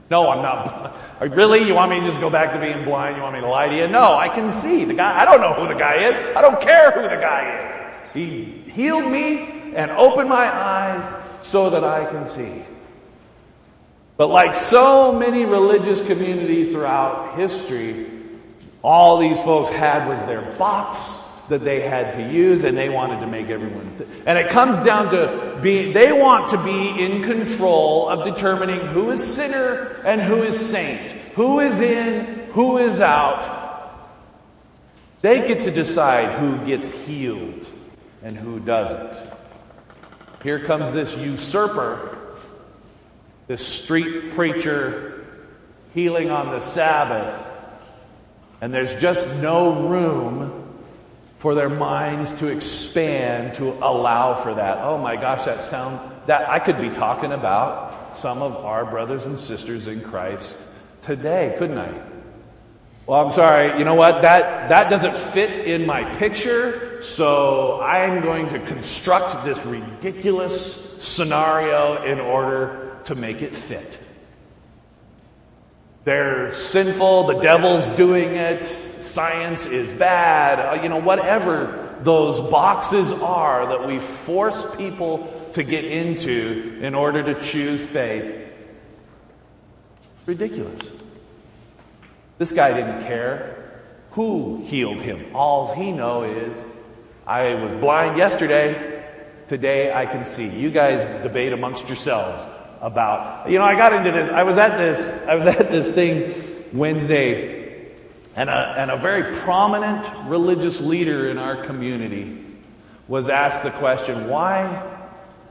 No, 0.09 0.29
I'm 0.29 0.41
not. 0.41 0.97
Really? 1.21 1.67
You 1.67 1.73
want 1.73 1.91
me 1.91 1.99
to 1.99 2.05
just 2.05 2.21
go 2.21 2.29
back 2.29 2.53
to 2.53 2.59
being 2.59 2.85
blind? 2.85 3.17
You 3.17 3.23
want 3.23 3.35
me 3.35 3.41
to 3.41 3.47
lie 3.47 3.67
to 3.67 3.75
you? 3.75 3.89
No, 3.89 4.15
I 4.15 4.29
can 4.29 4.51
see 4.51 4.85
the 4.85 4.93
guy. 4.93 5.19
I 5.19 5.25
don't 5.25 5.41
know 5.41 5.53
who 5.53 5.67
the 5.67 5.77
guy 5.77 5.95
is. 5.95 6.17
I 6.33 6.41
don't 6.41 6.61
care 6.61 6.91
who 6.91 7.01
the 7.01 7.21
guy 7.21 7.65
is. 7.65 8.13
He 8.13 8.71
healed 8.71 9.11
me 9.11 9.73
and 9.75 9.91
opened 9.91 10.29
my 10.29 10.49
eyes 10.49 11.05
so 11.41 11.69
that 11.71 11.83
I 11.83 12.09
can 12.09 12.25
see. 12.25 12.63
But 14.15 14.27
like 14.27 14.55
so 14.55 15.11
many 15.11 15.43
religious 15.43 16.01
communities 16.01 16.69
throughout 16.69 17.37
history, 17.37 18.18
all 18.81 19.17
these 19.17 19.41
folks 19.41 19.69
had 19.69 20.07
was 20.07 20.19
their 20.27 20.41
box 20.57 21.19
that 21.49 21.63
they 21.63 21.81
had 21.81 22.13
to 22.13 22.31
use, 22.31 22.63
and 22.63 22.77
they 22.77 22.89
wanted 22.89 23.19
to 23.21 23.27
make 23.27 23.49
everyone. 23.49 23.91
Th- 23.97 24.09
and 24.25 24.37
it 24.37 24.49
comes 24.49 24.79
down 24.79 25.11
to 25.11 25.59
being, 25.61 25.93
they 25.93 26.11
want 26.11 26.51
to 26.51 26.63
be 26.63 26.89
in 27.01 27.23
control 27.23 28.07
of 28.07 28.23
determining 28.23 28.79
who 28.81 29.09
is 29.09 29.35
sinner 29.35 29.99
and 30.05 30.21
who 30.21 30.43
is 30.43 30.57
saint, 30.57 31.11
who 31.33 31.59
is 31.59 31.81
in, 31.81 32.51
who 32.51 32.77
is 32.77 33.01
out. 33.01 33.57
They 35.21 35.45
get 35.47 35.63
to 35.63 35.71
decide 35.71 36.31
who 36.39 36.63
gets 36.65 36.91
healed 37.05 37.67
and 38.23 38.37
who 38.37 38.59
doesn't. 38.59 39.19
Here 40.43 40.59
comes 40.59 40.91
this 40.91 41.17
usurper, 41.17 42.37
this 43.47 43.65
street 43.65 44.31
preacher 44.31 45.25
healing 45.93 46.29
on 46.29 46.51
the 46.51 46.59
Sabbath, 46.61 47.45
and 48.61 48.73
there's 48.73 48.95
just 48.95 49.41
no 49.41 49.87
room 49.87 50.65
for 51.37 51.55
their 51.55 51.69
minds 51.69 52.33
to 52.35 52.47
expand 52.47 53.53
to 53.55 53.71
allow 53.83 54.33
for 54.33 54.53
that. 54.53 54.79
Oh 54.81 54.97
my 54.97 55.15
gosh, 55.15 55.45
that 55.45 55.63
sound 55.63 55.99
that 56.25 56.49
I 56.49 56.59
could 56.59 56.79
be 56.79 56.89
talking 56.89 57.31
about 57.31 58.17
some 58.17 58.41
of 58.41 58.57
our 58.57 58.85
brothers 58.85 59.25
and 59.25 59.39
sisters 59.39 59.87
in 59.87 60.01
Christ 60.01 60.59
today, 61.01 61.55
couldn't 61.57 61.77
I? 61.77 62.01
Well, 63.07 63.25
I'm 63.25 63.31
sorry. 63.31 63.79
You 63.79 63.85
know 63.85 63.95
what? 63.95 64.21
That 64.21 64.69
that 64.69 64.89
doesn't 64.89 65.17
fit 65.17 65.65
in 65.65 65.85
my 65.85 66.03
picture, 66.15 67.01
so 67.01 67.81
I'm 67.81 68.21
going 68.21 68.49
to 68.49 68.59
construct 68.59 69.43
this 69.43 69.65
ridiculous 69.65 71.01
scenario 71.01 72.03
in 72.03 72.19
order 72.19 72.97
to 73.05 73.15
make 73.15 73.41
it 73.41 73.55
fit. 73.55 73.97
They're 76.05 76.53
sinful, 76.53 77.27
the 77.27 77.39
devil's 77.41 77.89
doing 77.89 78.35
it, 78.35 78.63
science 78.63 79.65
is 79.65 79.91
bad, 79.91 80.59
uh, 80.59 80.81
you 80.81 80.89
know, 80.89 80.97
whatever 80.97 81.97
those 82.01 82.39
boxes 82.39 83.11
are 83.11 83.67
that 83.67 83.87
we 83.87 83.99
force 83.99 84.75
people 84.75 85.49
to 85.53 85.63
get 85.63 85.83
into 85.83 86.79
in 86.81 86.95
order 86.95 87.21
to 87.23 87.41
choose 87.41 87.83
faith. 87.83 88.47
Ridiculous. 90.25 90.91
This 92.37 92.53
guy 92.53 92.73
didn't 92.73 93.03
care 93.03 93.81
who 94.11 94.63
healed 94.65 95.01
him. 95.01 95.35
All 95.35 95.73
he 95.73 95.91
know 95.91 96.23
is 96.23 96.65
I 97.27 97.55
was 97.55 97.73
blind 97.75 98.17
yesterday, 98.17 99.05
today 99.47 99.93
I 99.93 100.05
can 100.05 100.23
see. 100.23 100.47
You 100.47 100.71
guys 100.71 101.09
debate 101.21 101.51
amongst 101.51 101.87
yourselves 101.87 102.47
about. 102.81 103.49
You 103.49 103.59
know, 103.59 103.65
I 103.65 103.75
got 103.75 103.93
into 103.93 104.11
this. 104.11 104.29
I 104.29 104.43
was 104.43 104.57
at 104.57 104.77
this. 104.77 105.11
I 105.27 105.35
was 105.35 105.45
at 105.45 105.71
this 105.71 105.91
thing 105.91 106.67
Wednesday, 106.73 107.91
and 108.35 108.49
a, 108.49 108.75
and 108.77 108.91
a 108.91 108.97
very 108.97 109.35
prominent 109.35 110.05
religious 110.27 110.79
leader 110.79 111.29
in 111.29 111.37
our 111.37 111.65
community 111.65 112.45
was 113.07 113.27
asked 113.27 113.63
the 113.63 113.71
question, 113.71 114.29
why 114.29 114.95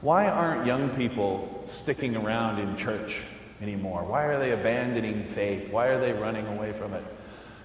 why 0.01 0.29
aren't 0.29 0.65
young 0.65 0.91
people 0.91 1.63
sticking 1.65 2.17
around 2.17 2.61
in 2.61 2.77
church 2.77 3.21
anymore? 3.61 4.05
Why 4.05 4.25
are 4.25 4.39
they 4.39 4.53
abandoning 4.53 5.25
faith? 5.25 5.71
Why 5.71 5.89
are 5.89 6.01
they 6.01 6.13
running 6.13 6.47
away 6.47 6.73
from 6.73 6.95
it? 6.95 7.05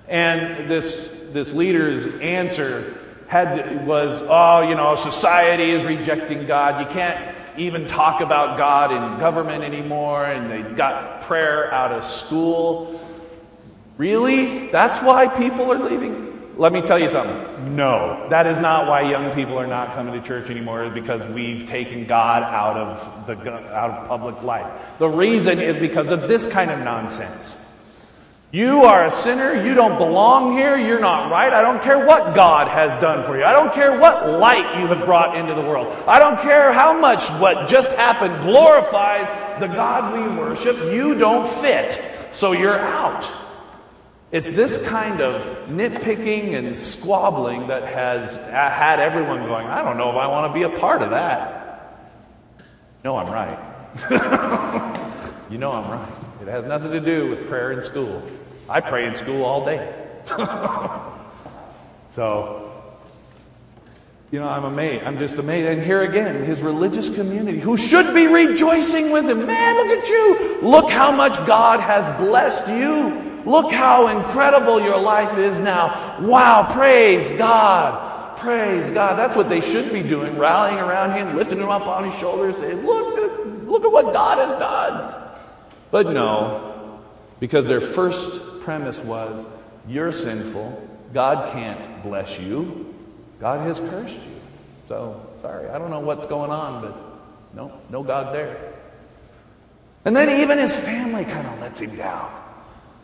And 0.08 0.70
this 0.70 1.16
this 1.32 1.54
leader's 1.54 2.08
answer 2.22 3.00
had 3.28 3.86
was, 3.88 4.22
oh, 4.26 4.68
you 4.68 4.76
know, 4.76 4.96
society 4.96 5.72
is 5.72 5.86
rejecting 5.86 6.46
God. 6.46 6.88
You 6.88 6.94
can't 6.94 7.33
even 7.58 7.88
talk 7.88 8.22
about 8.22 8.58
God 8.58 8.92
in 8.92 9.20
government 9.20 9.64
anymore, 9.64 10.26
and 10.26 10.52
they 10.52 10.76
got 10.76 11.22
prayer 11.22 11.72
out 11.74 11.92
of 11.92 12.06
school. 12.06 13.00
Really? 13.98 14.68
That's 14.68 15.00
why 15.00 15.28
people 15.28 15.72
are 15.72 15.78
leaving? 15.78 16.32
Let 16.56 16.72
me 16.72 16.82
tell 16.82 17.00
you 17.00 17.10
something. 17.10 17.76
No, 17.76 18.28
that 18.30 18.46
is 18.46 18.60
not 18.60 18.88
why 18.88 19.10
young 19.10 19.34
people 19.34 19.58
are 19.58 19.66
not 19.66 19.96
coming 19.96 20.20
to 20.20 20.28
church 20.28 20.50
anymore, 20.50 20.90
because 20.90 21.26
we've 21.28 21.68
taken 21.68 22.06
God 22.06 22.44
out 22.44 22.78
of, 22.78 23.28
the, 23.28 23.52
out 23.52 23.92
of 23.92 24.08
public 24.08 24.44
life. 24.44 24.72
The 25.00 25.10
reason 25.10 25.60
is 25.60 25.78
because 25.78 26.12
of 26.12 26.28
this 26.28 26.46
kind 26.46 26.70
of 26.70 26.80
nonsense. 26.80 27.58
You 28.54 28.84
are 28.84 29.08
a 29.08 29.10
sinner. 29.10 29.66
You 29.66 29.74
don't 29.74 29.98
belong 29.98 30.56
here. 30.56 30.78
You're 30.78 31.00
not 31.00 31.32
right. 31.32 31.52
I 31.52 31.64
don't 31.64 31.82
care 31.82 32.06
what 32.06 32.36
God 32.36 32.68
has 32.68 32.96
done 33.02 33.26
for 33.26 33.36
you. 33.36 33.44
I 33.44 33.52
don't 33.52 33.74
care 33.74 34.00
what 34.00 34.30
light 34.30 34.80
you 34.80 34.86
have 34.86 35.06
brought 35.06 35.36
into 35.36 35.56
the 35.56 35.62
world. 35.62 35.88
I 36.08 36.20
don't 36.20 36.40
care 36.40 36.72
how 36.72 36.96
much 37.00 37.28
what 37.42 37.68
just 37.68 37.92
happened 37.94 38.44
glorifies 38.44 39.28
the 39.60 39.66
God 39.66 40.14
we 40.14 40.38
worship. 40.38 40.78
You 40.94 41.16
don't 41.16 41.48
fit. 41.48 42.00
So 42.32 42.52
you're 42.52 42.80
out. 42.80 43.28
It's 44.32 44.52
this 44.52 44.88
kind 44.88 45.20
of 45.20 45.68
nitpicking 45.68 46.54
and 46.54 46.78
squabbling 46.78 47.70
that 47.70 47.86
has 47.86 48.38
uh, 48.38 48.70
had 48.70 49.00
everyone 49.00 49.48
going, 49.48 49.66
I 49.66 49.82
don't 49.82 49.98
know 49.98 50.12
if 50.12 50.16
I 50.16 50.28
want 50.28 50.54
to 50.54 50.60
be 50.60 50.62
a 50.62 50.80
part 50.80 51.02
of 51.02 51.10
that. 51.10 52.06
No, 53.04 53.18
I'm 53.18 53.34
right. 53.34 53.58
you 55.50 55.58
know 55.58 55.72
I'm 55.72 55.90
right. 55.90 56.14
It 56.44 56.48
has 56.50 56.66
nothing 56.66 56.92
to 56.92 57.00
do 57.00 57.30
with 57.30 57.48
prayer 57.48 57.72
in 57.72 57.82
school. 57.82 58.22
I 58.70 58.82
pray 58.82 59.06
in 59.08 59.16
school 59.16 59.44
all 59.44 59.66
day. 59.66 59.94
so, 62.12 62.72
you 64.32 64.40
know, 64.40 64.48
I'm 64.48 64.64
amazed. 64.64 65.04
I'm 65.04 65.18
just 65.18 65.38
amazed. 65.38 65.68
And 65.68 65.82
here 65.82 66.02
again, 66.02 66.44
his 66.44 66.62
religious 66.62 67.10
community, 67.10 67.60
who 67.60 67.78
should 67.78 68.14
be 68.16 68.28
rejoicing 68.28 69.12
with 69.12 69.30
him. 69.30 69.46
Man, 69.46 69.76
look 69.76 69.98
at 69.98 70.08
you. 70.08 70.60
Look 70.62 70.90
how 70.90 71.12
much 71.12 71.36
God 71.46 71.80
has 71.80 72.08
blessed 72.20 72.68
you. 72.70 73.42
Look 73.46 73.72
how 73.72 74.08
incredible 74.08 74.82
your 74.82 74.98
life 74.98 75.38
is 75.38 75.60
now. 75.60 76.18
Wow, 76.22 76.70
praise 76.72 77.30
God. 77.32 78.38
Praise 78.38 78.90
God. 78.90 79.18
That's 79.20 79.36
what 79.36 79.50
they 79.50 79.62
should 79.62 79.92
be 79.92 80.02
doing, 80.02 80.38
rallying 80.38 80.80
around 80.80 81.12
him, 81.12 81.36
lifting 81.36 81.60
him 81.60 81.70
up 81.70 81.86
on 81.86 82.06
his 82.06 82.16
shoulders, 82.16 82.58
saying, 82.58 82.86
Look, 82.86 83.68
look 83.68 83.86
at 83.86 83.92
what 83.92 84.14
God 84.14 84.38
has 84.38 84.54
done. 84.54 85.32
But 85.92 86.08
no, 86.08 87.02
because 87.40 87.68
their 87.68 87.82
first 87.82 88.42
premise 88.64 89.00
was 89.00 89.46
you're 89.88 90.12
sinful. 90.12 90.90
God 91.14 91.52
can't 91.54 92.04
bless 92.04 92.40
you. 92.40 92.94
God 93.40 93.62
has 93.62 93.80
cursed 93.80 94.22
you. 94.22 94.42
So, 94.88 95.26
sorry, 95.42 95.70
I 95.70 95.78
don't 95.78 95.90
know 95.90 96.00
what's 96.00 96.26
going 96.26 96.52
on, 96.52 96.82
but 96.82 96.96
no, 97.56 97.72
no 97.90 98.04
God 98.04 98.34
there. 98.34 98.74
And 100.06 100.16
then 100.16 100.42
even 100.42 100.58
his 100.58 100.76
family 100.76 101.26
kind 101.26 101.48
of 101.48 101.60
lets 101.60 101.82
him 101.82 101.96
down. 101.96 102.32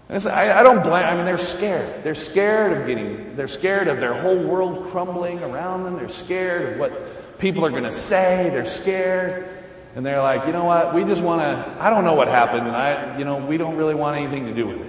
I, 0.10 0.60
I 0.60 0.63
don't 0.63 0.82
blame, 0.82 1.06
I 1.06 1.16
mean, 1.16 1.25
they're 1.25 1.38
scared. 1.38 2.04
They're 2.04 2.16
scared 2.16 2.75
of 2.75 2.88
getting, 2.88 3.36
they're 3.36 3.48
scared 3.48 3.88
of 3.88 4.00
their 4.00 4.13
whole 4.13 4.39
world 4.39 4.88
crumbling 4.88 5.44
around 5.44 5.84
them. 5.84 5.98
They're 5.98 6.10
scared 6.10 6.74
of 6.74 6.80
what 6.80 7.38
people 7.38 7.63
are 7.63 7.70
going 7.70 7.84
to 7.84 7.92
say. 7.92 8.50
They're 8.50 8.66
scared. 8.66 9.48
And 9.96 10.06
they're 10.06 10.22
like, 10.22 10.48
you 10.48 10.51
know 10.51 10.66
what? 10.66 10.96
We 10.96 11.04
just 11.04 11.22
want 11.22 11.42
to, 11.42 11.78
I 11.80 11.89
don't 11.89 12.06
know 12.06 12.16
what 12.16 12.28
happened. 12.28 12.68
And 12.68 12.75
I, 12.75 13.18
you 13.20 13.25
know, 13.25 13.38
we 13.38 13.58
don't 13.58 13.75
really 13.75 13.96
want 13.96 14.18
anything 14.18 14.46
to 14.46 14.54
do 14.54 14.66
with 14.68 14.82
it. 14.82 14.88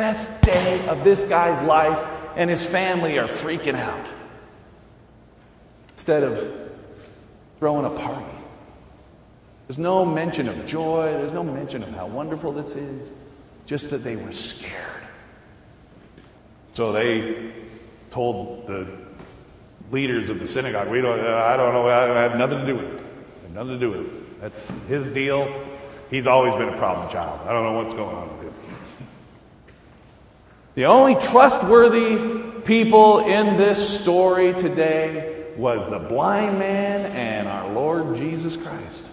Best 0.00 0.40
day 0.40 0.88
of 0.88 1.04
this 1.04 1.24
guy's 1.24 1.60
life 1.60 1.98
and 2.34 2.48
his 2.48 2.64
family 2.64 3.18
are 3.18 3.28
freaking 3.28 3.74
out. 3.74 4.06
Instead 5.90 6.22
of 6.22 6.70
throwing 7.58 7.84
a 7.84 7.90
party. 7.90 8.24
There's 9.68 9.78
no 9.78 10.06
mention 10.06 10.48
of 10.48 10.64
joy. 10.64 11.12
There's 11.12 11.34
no 11.34 11.44
mention 11.44 11.82
of 11.82 11.90
how 11.90 12.06
wonderful 12.06 12.50
this 12.50 12.76
is 12.76 13.12
just 13.66 13.90
that 13.90 13.98
they 13.98 14.16
were 14.16 14.32
scared. 14.32 15.02
So 16.72 16.92
they 16.92 17.52
told 18.10 18.68
the 18.68 18.86
leaders 19.92 20.30
of 20.30 20.38
the 20.40 20.46
synagogue, 20.46 20.88
"We 20.88 21.02
don't. 21.02 21.20
I 21.20 21.58
don't 21.58 21.74
know. 21.74 21.86
I 21.90 22.22
have 22.22 22.38
nothing 22.38 22.60
to 22.60 22.66
do 22.66 22.76
with 22.76 22.86
it. 22.86 23.00
I 23.00 23.42
have 23.42 23.54
nothing 23.54 23.72
to 23.72 23.78
do 23.78 23.90
with 23.90 24.00
it. 24.00 24.40
That's 24.40 24.62
his 24.88 25.08
deal. 25.10 25.46
He's 26.08 26.26
always 26.26 26.54
been 26.54 26.70
a 26.70 26.78
problem 26.78 27.06
child. 27.10 27.38
I 27.46 27.52
don't 27.52 27.64
know 27.64 27.74
what's 27.74 27.92
going 27.92 28.16
on 28.16 28.28
with 28.38 28.46
him." 28.46 28.69
The 30.76 30.84
only 30.84 31.16
trustworthy 31.16 32.60
people 32.60 33.20
in 33.20 33.56
this 33.56 34.00
story 34.00 34.52
today 34.52 35.46
was 35.56 35.88
the 35.88 35.98
blind 35.98 36.60
man 36.60 37.06
and 37.06 37.48
our 37.48 37.72
Lord 37.72 38.14
Jesus 38.14 38.56
Christ. 38.56 39.04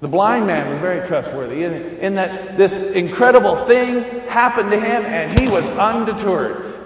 The 0.00 0.08
blind 0.08 0.46
man 0.46 0.70
was 0.70 0.78
very 0.78 1.06
trustworthy 1.06 1.64
in, 1.64 1.74
in 1.98 2.14
that 2.14 2.56
this 2.56 2.92
incredible 2.92 3.56
thing 3.66 4.02
happened 4.28 4.70
to 4.70 4.80
him 4.80 5.04
and 5.04 5.38
he 5.38 5.46
was 5.46 5.68
undeterred. 5.70 6.76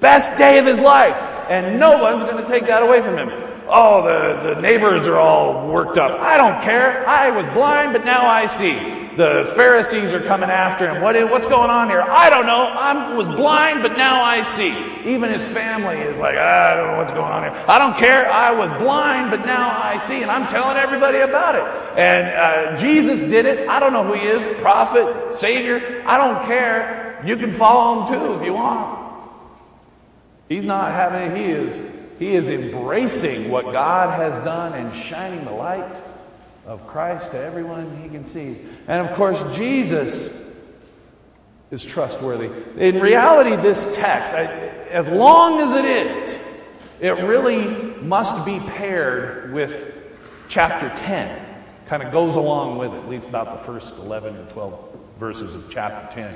Best 0.00 0.36
day 0.36 0.58
of 0.58 0.66
his 0.66 0.80
life, 0.80 1.16
and 1.48 1.78
no 1.78 2.02
one's 2.02 2.24
going 2.24 2.44
to 2.44 2.50
take 2.50 2.66
that 2.66 2.82
away 2.82 3.00
from 3.00 3.16
him. 3.16 3.30
Oh, 3.68 4.02
the, 4.02 4.54
the 4.54 4.60
neighbors 4.60 5.06
are 5.06 5.16
all 5.16 5.68
worked 5.68 5.96
up. 5.98 6.20
I 6.20 6.36
don't 6.36 6.62
care. 6.62 7.08
I 7.08 7.30
was 7.30 7.46
blind, 7.54 7.92
but 7.92 8.04
now 8.04 8.26
I 8.26 8.46
see 8.46 9.03
the 9.16 9.52
Pharisees 9.54 10.12
are 10.12 10.20
coming 10.20 10.50
after 10.50 10.88
him. 10.88 11.02
What 11.02 11.16
is, 11.16 11.30
what's 11.30 11.46
going 11.46 11.70
on 11.70 11.88
here? 11.88 12.02
I 12.02 12.30
don't 12.30 12.46
know. 12.46 12.56
I 12.56 13.14
was 13.14 13.28
blind, 13.28 13.82
but 13.82 13.96
now 13.96 14.22
I 14.22 14.42
see. 14.42 14.74
Even 15.04 15.30
his 15.30 15.44
family 15.44 15.98
is 15.98 16.18
like, 16.18 16.36
I 16.36 16.74
don't 16.74 16.88
know 16.88 16.96
what's 16.96 17.12
going 17.12 17.30
on 17.30 17.42
here. 17.42 17.64
I 17.68 17.78
don't 17.78 17.96
care. 17.96 18.30
I 18.30 18.52
was 18.52 18.70
blind, 18.82 19.30
but 19.30 19.46
now 19.46 19.80
I 19.80 19.98
see. 19.98 20.22
And 20.22 20.30
I'm 20.30 20.48
telling 20.48 20.76
everybody 20.76 21.18
about 21.18 21.54
it. 21.54 21.98
And 21.98 22.26
uh, 22.28 22.76
Jesus 22.76 23.20
did 23.20 23.46
it. 23.46 23.68
I 23.68 23.78
don't 23.80 23.92
know 23.92 24.04
who 24.04 24.14
he 24.14 24.26
is 24.26 24.60
prophet, 24.60 25.34
Savior. 25.34 26.02
I 26.06 26.18
don't 26.18 26.46
care. 26.46 27.22
You 27.24 27.36
can 27.36 27.52
follow 27.52 28.06
him 28.06 28.14
too 28.14 28.34
if 28.34 28.44
you 28.44 28.54
want. 28.54 29.02
He's 30.48 30.66
not 30.66 30.90
having, 30.92 31.32
it. 31.32 31.36
he 31.36 31.52
is, 31.52 31.92
he 32.18 32.34
is 32.34 32.50
embracing 32.50 33.50
what 33.50 33.64
God 33.64 34.18
has 34.18 34.38
done 34.40 34.74
and 34.74 34.94
shining 34.94 35.44
the 35.44 35.52
light 35.52 35.90
of 36.66 36.86
Christ 36.86 37.32
to 37.32 37.38
everyone 37.38 38.02
he 38.02 38.08
can 38.08 38.24
see. 38.24 38.58
And 38.86 39.06
of 39.06 39.14
course, 39.14 39.44
Jesus 39.56 40.34
is 41.70 41.84
trustworthy. 41.84 42.50
In 42.76 43.00
reality, 43.00 43.56
this 43.56 43.94
text, 43.96 44.32
as 44.32 45.08
long 45.08 45.60
as 45.60 45.74
it 45.76 45.84
is, 45.84 46.50
it 47.00 47.10
really 47.24 47.66
must 48.00 48.44
be 48.46 48.60
paired 48.60 49.52
with 49.52 49.92
chapter 50.48 50.90
10. 50.96 51.44
Kind 51.86 52.02
of 52.02 52.12
goes 52.12 52.36
along 52.36 52.78
with 52.78 52.92
it, 52.92 52.96
at 52.96 53.08
least 53.08 53.28
about 53.28 53.58
the 53.58 53.64
first 53.64 53.98
11 53.98 54.36
or 54.36 54.44
12 54.46 54.96
verses 55.18 55.54
of 55.54 55.68
chapter 55.68 56.14
10. 56.14 56.34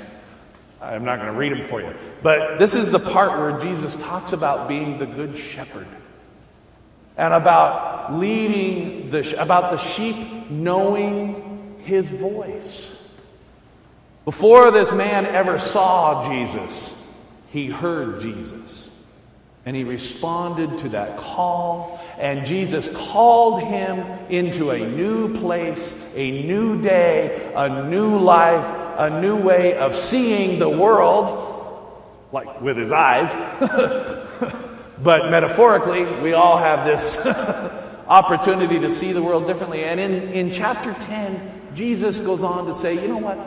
I'm 0.80 1.04
not 1.04 1.20
going 1.20 1.32
to 1.32 1.38
read 1.38 1.52
them 1.52 1.64
for 1.64 1.80
you. 1.80 1.92
But 2.22 2.58
this 2.58 2.74
is 2.74 2.90
the 2.90 3.00
part 3.00 3.38
where 3.38 3.58
Jesus 3.58 3.96
talks 3.96 4.32
about 4.32 4.68
being 4.68 4.98
the 4.98 5.06
good 5.06 5.36
shepherd 5.36 5.86
and 7.18 7.34
about 7.34 8.14
leading 8.14 9.10
the 9.10 9.42
about 9.42 9.72
the 9.72 9.76
sheep 9.76 10.50
knowing 10.50 11.76
his 11.84 12.10
voice. 12.10 12.94
Before 14.24 14.70
this 14.70 14.92
man 14.92 15.26
ever 15.26 15.58
saw 15.58 16.28
Jesus, 16.28 16.94
he 17.50 17.66
heard 17.66 18.20
Jesus. 18.20 18.94
And 19.66 19.76
he 19.76 19.84
responded 19.84 20.78
to 20.78 20.90
that 20.90 21.18
call, 21.18 22.00
and 22.18 22.46
Jesus 22.46 22.88
called 22.88 23.62
him 23.62 23.98
into 24.30 24.70
a 24.70 24.78
new 24.78 25.38
place, 25.40 26.10
a 26.14 26.46
new 26.46 26.80
day, 26.80 27.52
a 27.54 27.86
new 27.86 28.18
life, 28.18 28.64
a 28.98 29.20
new 29.20 29.36
way 29.36 29.76
of 29.76 29.94
seeing 29.94 30.58
the 30.58 30.70
world, 30.70 31.92
like 32.32 32.62
with 32.62 32.78
his 32.78 32.92
eyes. 32.92 33.34
But 35.02 35.30
metaphorically, 35.30 36.04
we 36.20 36.32
all 36.32 36.58
have 36.58 36.84
this 36.84 37.24
opportunity 38.08 38.80
to 38.80 38.90
see 38.90 39.12
the 39.12 39.22
world 39.22 39.46
differently. 39.46 39.84
And 39.84 40.00
in, 40.00 40.28
in 40.30 40.50
chapter 40.50 40.92
10, 40.92 41.74
Jesus 41.74 42.20
goes 42.20 42.42
on 42.42 42.66
to 42.66 42.74
say, 42.74 42.94
you 42.94 43.08
know 43.08 43.18
what? 43.18 43.38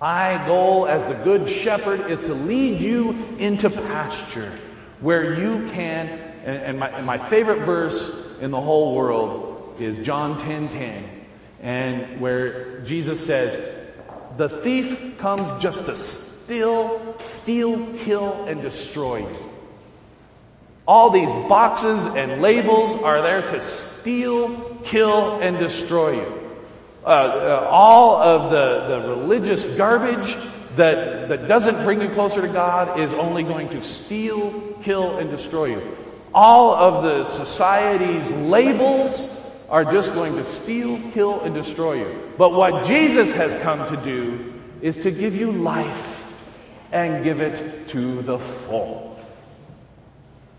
My 0.00 0.42
goal 0.46 0.86
as 0.86 1.06
the 1.08 1.22
good 1.24 1.48
shepherd 1.48 2.10
is 2.10 2.20
to 2.22 2.32
lead 2.32 2.80
you 2.80 3.10
into 3.38 3.68
pasture 3.68 4.50
where 5.00 5.34
you 5.34 5.68
can, 5.72 6.08
and, 6.44 6.62
and, 6.62 6.78
my, 6.78 6.88
and 6.88 7.06
my 7.06 7.18
favorite 7.18 7.66
verse 7.66 8.38
in 8.40 8.50
the 8.50 8.60
whole 8.60 8.94
world 8.94 9.76
is 9.78 9.98
John 9.98 10.38
10 10.38 10.68
10, 10.70 11.04
and 11.60 12.20
where 12.20 12.80
Jesus 12.80 13.24
says, 13.24 13.58
The 14.38 14.48
thief 14.48 15.18
comes 15.18 15.52
just 15.62 15.86
to 15.86 15.94
steal, 15.94 17.16
steal, 17.28 17.86
kill, 17.98 18.44
and 18.44 18.62
destroy 18.62 19.18
you. 19.18 19.49
All 20.90 21.10
these 21.10 21.30
boxes 21.48 22.06
and 22.06 22.42
labels 22.42 22.96
are 22.96 23.22
there 23.22 23.42
to 23.42 23.60
steal, 23.60 24.76
kill, 24.82 25.38
and 25.38 25.56
destroy 25.56 26.14
you. 26.14 26.50
Uh, 27.04 27.06
uh, 27.06 27.68
all 27.70 28.16
of 28.16 28.50
the, 28.50 28.88
the 28.88 29.08
religious 29.08 29.64
garbage 29.76 30.34
that, 30.74 31.28
that 31.28 31.46
doesn't 31.46 31.84
bring 31.84 32.02
you 32.02 32.08
closer 32.08 32.40
to 32.40 32.48
God 32.48 32.98
is 32.98 33.14
only 33.14 33.44
going 33.44 33.68
to 33.68 33.80
steal, 33.82 34.50
kill, 34.82 35.18
and 35.18 35.30
destroy 35.30 35.66
you. 35.66 35.96
All 36.34 36.74
of 36.74 37.04
the 37.04 37.22
society's 37.22 38.32
labels 38.32 39.48
are 39.68 39.84
just 39.84 40.12
going 40.12 40.34
to 40.34 40.44
steal, 40.44 41.00
kill, 41.12 41.40
and 41.42 41.54
destroy 41.54 42.00
you. 42.00 42.32
But 42.36 42.52
what 42.52 42.84
Jesus 42.84 43.32
has 43.34 43.54
come 43.62 43.88
to 43.94 44.02
do 44.02 44.60
is 44.80 44.96
to 44.98 45.12
give 45.12 45.36
you 45.36 45.52
life 45.52 46.26
and 46.90 47.22
give 47.22 47.40
it 47.40 47.86
to 47.90 48.22
the 48.22 48.40
full. 48.40 49.09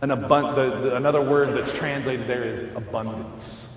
An 0.02 0.10
the, 0.10 0.16
the, 0.16 0.96
another 0.96 1.22
word 1.22 1.56
that's 1.56 1.72
translated 1.72 2.28
there 2.28 2.44
is 2.44 2.64
abundance. 2.76 3.68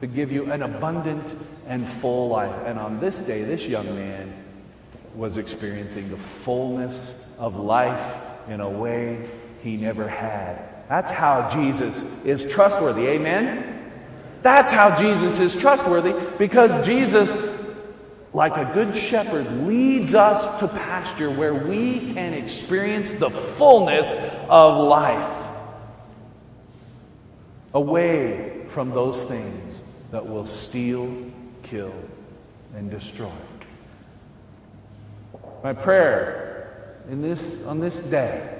To 0.00 0.06
give 0.06 0.30
you 0.30 0.52
an 0.52 0.62
abundant 0.62 1.34
and 1.66 1.88
full 1.88 2.28
life. 2.28 2.54
And 2.66 2.78
on 2.78 3.00
this 3.00 3.20
day, 3.20 3.42
this 3.42 3.66
young 3.66 3.86
man 3.94 4.32
was 5.14 5.38
experiencing 5.38 6.10
the 6.10 6.18
fullness 6.18 7.32
of 7.38 7.56
life 7.56 8.20
in 8.48 8.60
a 8.60 8.68
way 8.68 9.26
he 9.62 9.78
never 9.78 10.06
had. 10.06 10.62
That's 10.88 11.10
how 11.10 11.48
Jesus 11.48 12.02
is 12.24 12.44
trustworthy. 12.44 13.06
Amen? 13.06 13.90
That's 14.42 14.70
how 14.70 14.96
Jesus 14.96 15.40
is 15.40 15.56
trustworthy 15.56 16.14
because 16.36 16.86
Jesus, 16.86 17.34
like 18.32 18.56
a 18.56 18.70
good 18.72 18.94
shepherd, 18.94 19.66
leads 19.66 20.14
us 20.14 20.60
to 20.60 20.68
pasture 20.68 21.30
where 21.30 21.54
we 21.54 22.12
can 22.12 22.34
experience 22.34 23.14
the 23.14 23.30
fullness 23.30 24.16
of 24.48 24.76
life 24.86 25.37
away 27.78 28.64
from 28.66 28.90
those 28.90 29.22
things 29.22 29.82
that 30.10 30.28
will 30.28 30.46
steal, 30.46 31.30
kill, 31.62 31.94
and 32.74 32.90
destroy. 32.90 33.30
My 35.62 35.72
prayer 35.72 36.96
in 37.08 37.22
this, 37.22 37.64
on 37.66 37.78
this 37.78 38.00
day 38.00 38.58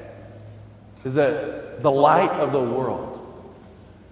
is 1.05 1.17
that 1.17 1.83
the 1.83 1.91
light 1.91 2.31
of 2.31 2.53
the 2.53 2.63
world, 2.63 3.15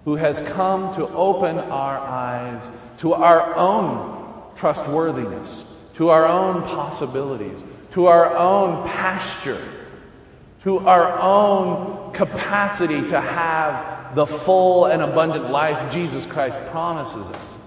who 0.03 0.15
has 0.15 0.41
come 0.41 0.93
to 0.95 1.07
open 1.07 1.57
our 1.57 1.97
eyes 1.97 2.69
to 2.97 3.13
our 3.13 3.55
own 3.55 4.41
trustworthiness, 4.55 5.65
to 5.95 6.09
our 6.09 6.25
own 6.25 6.63
possibilities, 6.63 7.63
to 7.91 8.07
our 8.07 8.35
own 8.35 8.87
pasture, 8.89 9.61
to 10.63 10.79
our 10.79 11.17
own 11.19 12.11
capacity 12.13 13.01
to 13.07 13.21
have 13.21 13.96
the 14.15 14.25
full 14.25 14.85
and 14.85 15.01
abundant 15.01 15.49
life 15.49 15.91
Jesus 15.91 16.25
Christ 16.25 16.61
promises 16.65 17.25
us. 17.25 17.57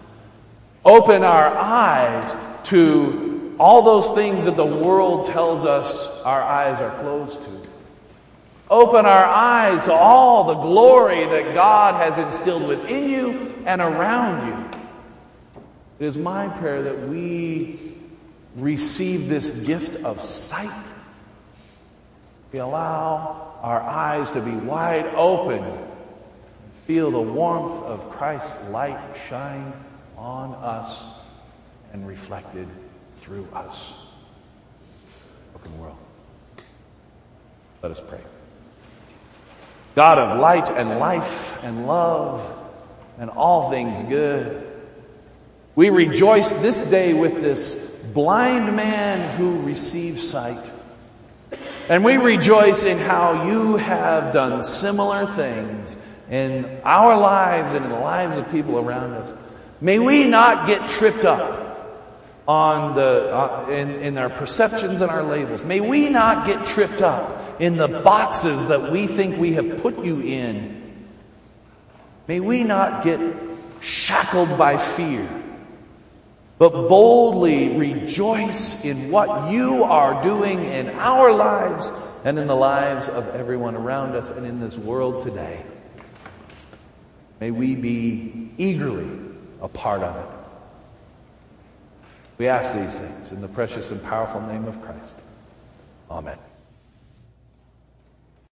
Open 0.85 1.23
our 1.23 1.57
eyes 1.57 2.35
to 2.69 3.55
all 3.59 3.83
those 3.83 4.13
things 4.13 4.45
that 4.47 4.57
the 4.57 4.65
world 4.65 5.27
tells 5.27 5.67
us 5.67 6.23
our 6.23 6.43
eyes 6.43 6.81
are 6.81 6.99
closed 7.01 7.43
to. 7.43 7.61
Open 8.71 9.05
our 9.05 9.25
eyes 9.25 9.85
to 9.85 9.93
all 9.93 10.45
the 10.45 10.55
glory 10.55 11.27
that 11.27 11.55
God 11.55 11.97
has 11.97 12.19
instilled 12.19 12.67
within 12.69 13.11
you 13.11 13.55
and 13.67 13.81
around 13.81 14.47
you. 14.47 14.81
It 15.99 16.07
is 16.07 16.17
my 16.17 16.49
prayer 16.49 16.83
that 16.85 17.09
we 17.09 17.95
receive 18.57 19.29
this 19.29 19.51
gift 19.51 19.97
of 20.05 20.23
sight. 20.23 20.87
We 22.53 22.61
allow 22.61 23.59
our 23.61 23.81
eyes 23.81 24.31
to 24.31 24.41
be 24.41 24.53
wide 24.53 25.07
open, 25.15 25.65
feel 26.91 27.13
the 27.13 27.21
warmth 27.21 27.85
of 27.85 28.11
Christ's 28.11 28.69
light 28.71 28.99
shine 29.29 29.73
on 30.17 30.53
us 30.57 31.09
and 31.93 32.05
reflected 32.05 32.67
through 33.19 33.47
us. 33.55 33.95
Broken 35.53 35.79
world. 35.79 35.97
Let 37.81 37.93
us 37.93 38.01
pray. 38.01 38.19
God 39.95 40.19
of 40.19 40.41
light 40.41 40.69
and 40.69 40.99
life 40.99 41.63
and 41.63 41.87
love 41.87 42.59
and 43.21 43.31
all 43.31 43.71
things 43.71 44.03
good, 44.03 44.67
we 45.77 45.91
rejoice 45.91 46.55
this 46.55 46.83
day 46.83 47.15
with 47.15 47.41
this 47.41 47.77
blind 48.13 48.75
man 48.75 49.37
who 49.37 49.61
receives 49.61 50.29
sight. 50.29 50.69
And 51.89 52.05
we 52.05 52.17
rejoice 52.17 52.83
in 52.83 52.99
how 52.99 53.47
you 53.47 53.77
have 53.77 54.33
done 54.33 54.65
similar 54.65 55.25
things 55.25 55.97
in 56.31 56.81
our 56.85 57.19
lives 57.19 57.73
and 57.73 57.85
in 57.85 57.91
the 57.91 57.99
lives 57.99 58.39
of 58.39 58.51
people 58.51 58.79
around 58.79 59.13
us. 59.15 59.35
May 59.81 59.99
we 59.99 60.29
not 60.29 60.67
get 60.67 60.89
tripped 60.89 61.25
up 61.25 61.71
on 62.47 62.95
the, 62.95 63.35
uh, 63.35 63.71
in, 63.71 63.91
in 63.91 64.19
our 64.19 64.31
perceptions 64.31 65.01
and 65.01 65.11
our 65.11 65.23
labels. 65.23 65.65
May 65.65 65.81
we 65.81 66.09
not 66.09 66.47
get 66.47 66.65
tripped 66.67 67.03
up 67.03 67.61
in 67.61 67.77
the 67.77 67.89
boxes 67.89 68.67
that 68.67 68.91
we 68.93 69.07
think 69.07 69.39
we 69.39 69.53
have 69.55 69.83
put 69.83 70.05
you 70.05 70.21
in. 70.21 71.07
May 72.29 72.41
we 72.41 72.65
not 72.65 73.05
get 73.05 73.21
shackled 73.81 74.57
by 74.57 74.77
fear, 74.77 75.29
but 76.59 76.71
boldly 76.89 77.77
rejoice 77.77 78.85
in 78.85 79.11
what 79.11 79.51
you 79.51 79.83
are 79.85 80.23
doing 80.23 80.65
in 80.65 80.91
our 80.91 81.33
lives 81.33 81.93
and 82.25 82.39
in 82.39 82.47
the 82.47 82.57
lives 82.57 83.09
of 83.09 83.29
everyone 83.29 83.75
around 83.75 84.15
us 84.15 84.31
and 84.31 84.47
in 84.47 84.61
this 84.61 84.77
world 84.77 85.25
today. 85.25 85.65
May 87.41 87.51
we 87.51 87.75
be 87.75 88.51
eagerly 88.59 89.09
a 89.63 89.69
part 89.69 90.03
of 90.03 90.17
it. 90.17 90.29
We 92.37 92.49
ask 92.49 92.77
these 92.77 92.99
things 92.99 93.33
in 93.33 93.41
the 93.41 93.49
precious 93.49 93.91
and 93.91 94.03
powerful 94.03 94.41
name 94.43 94.67
of 94.67 94.81
Christ. 94.83 95.17
Amen. 96.11 96.39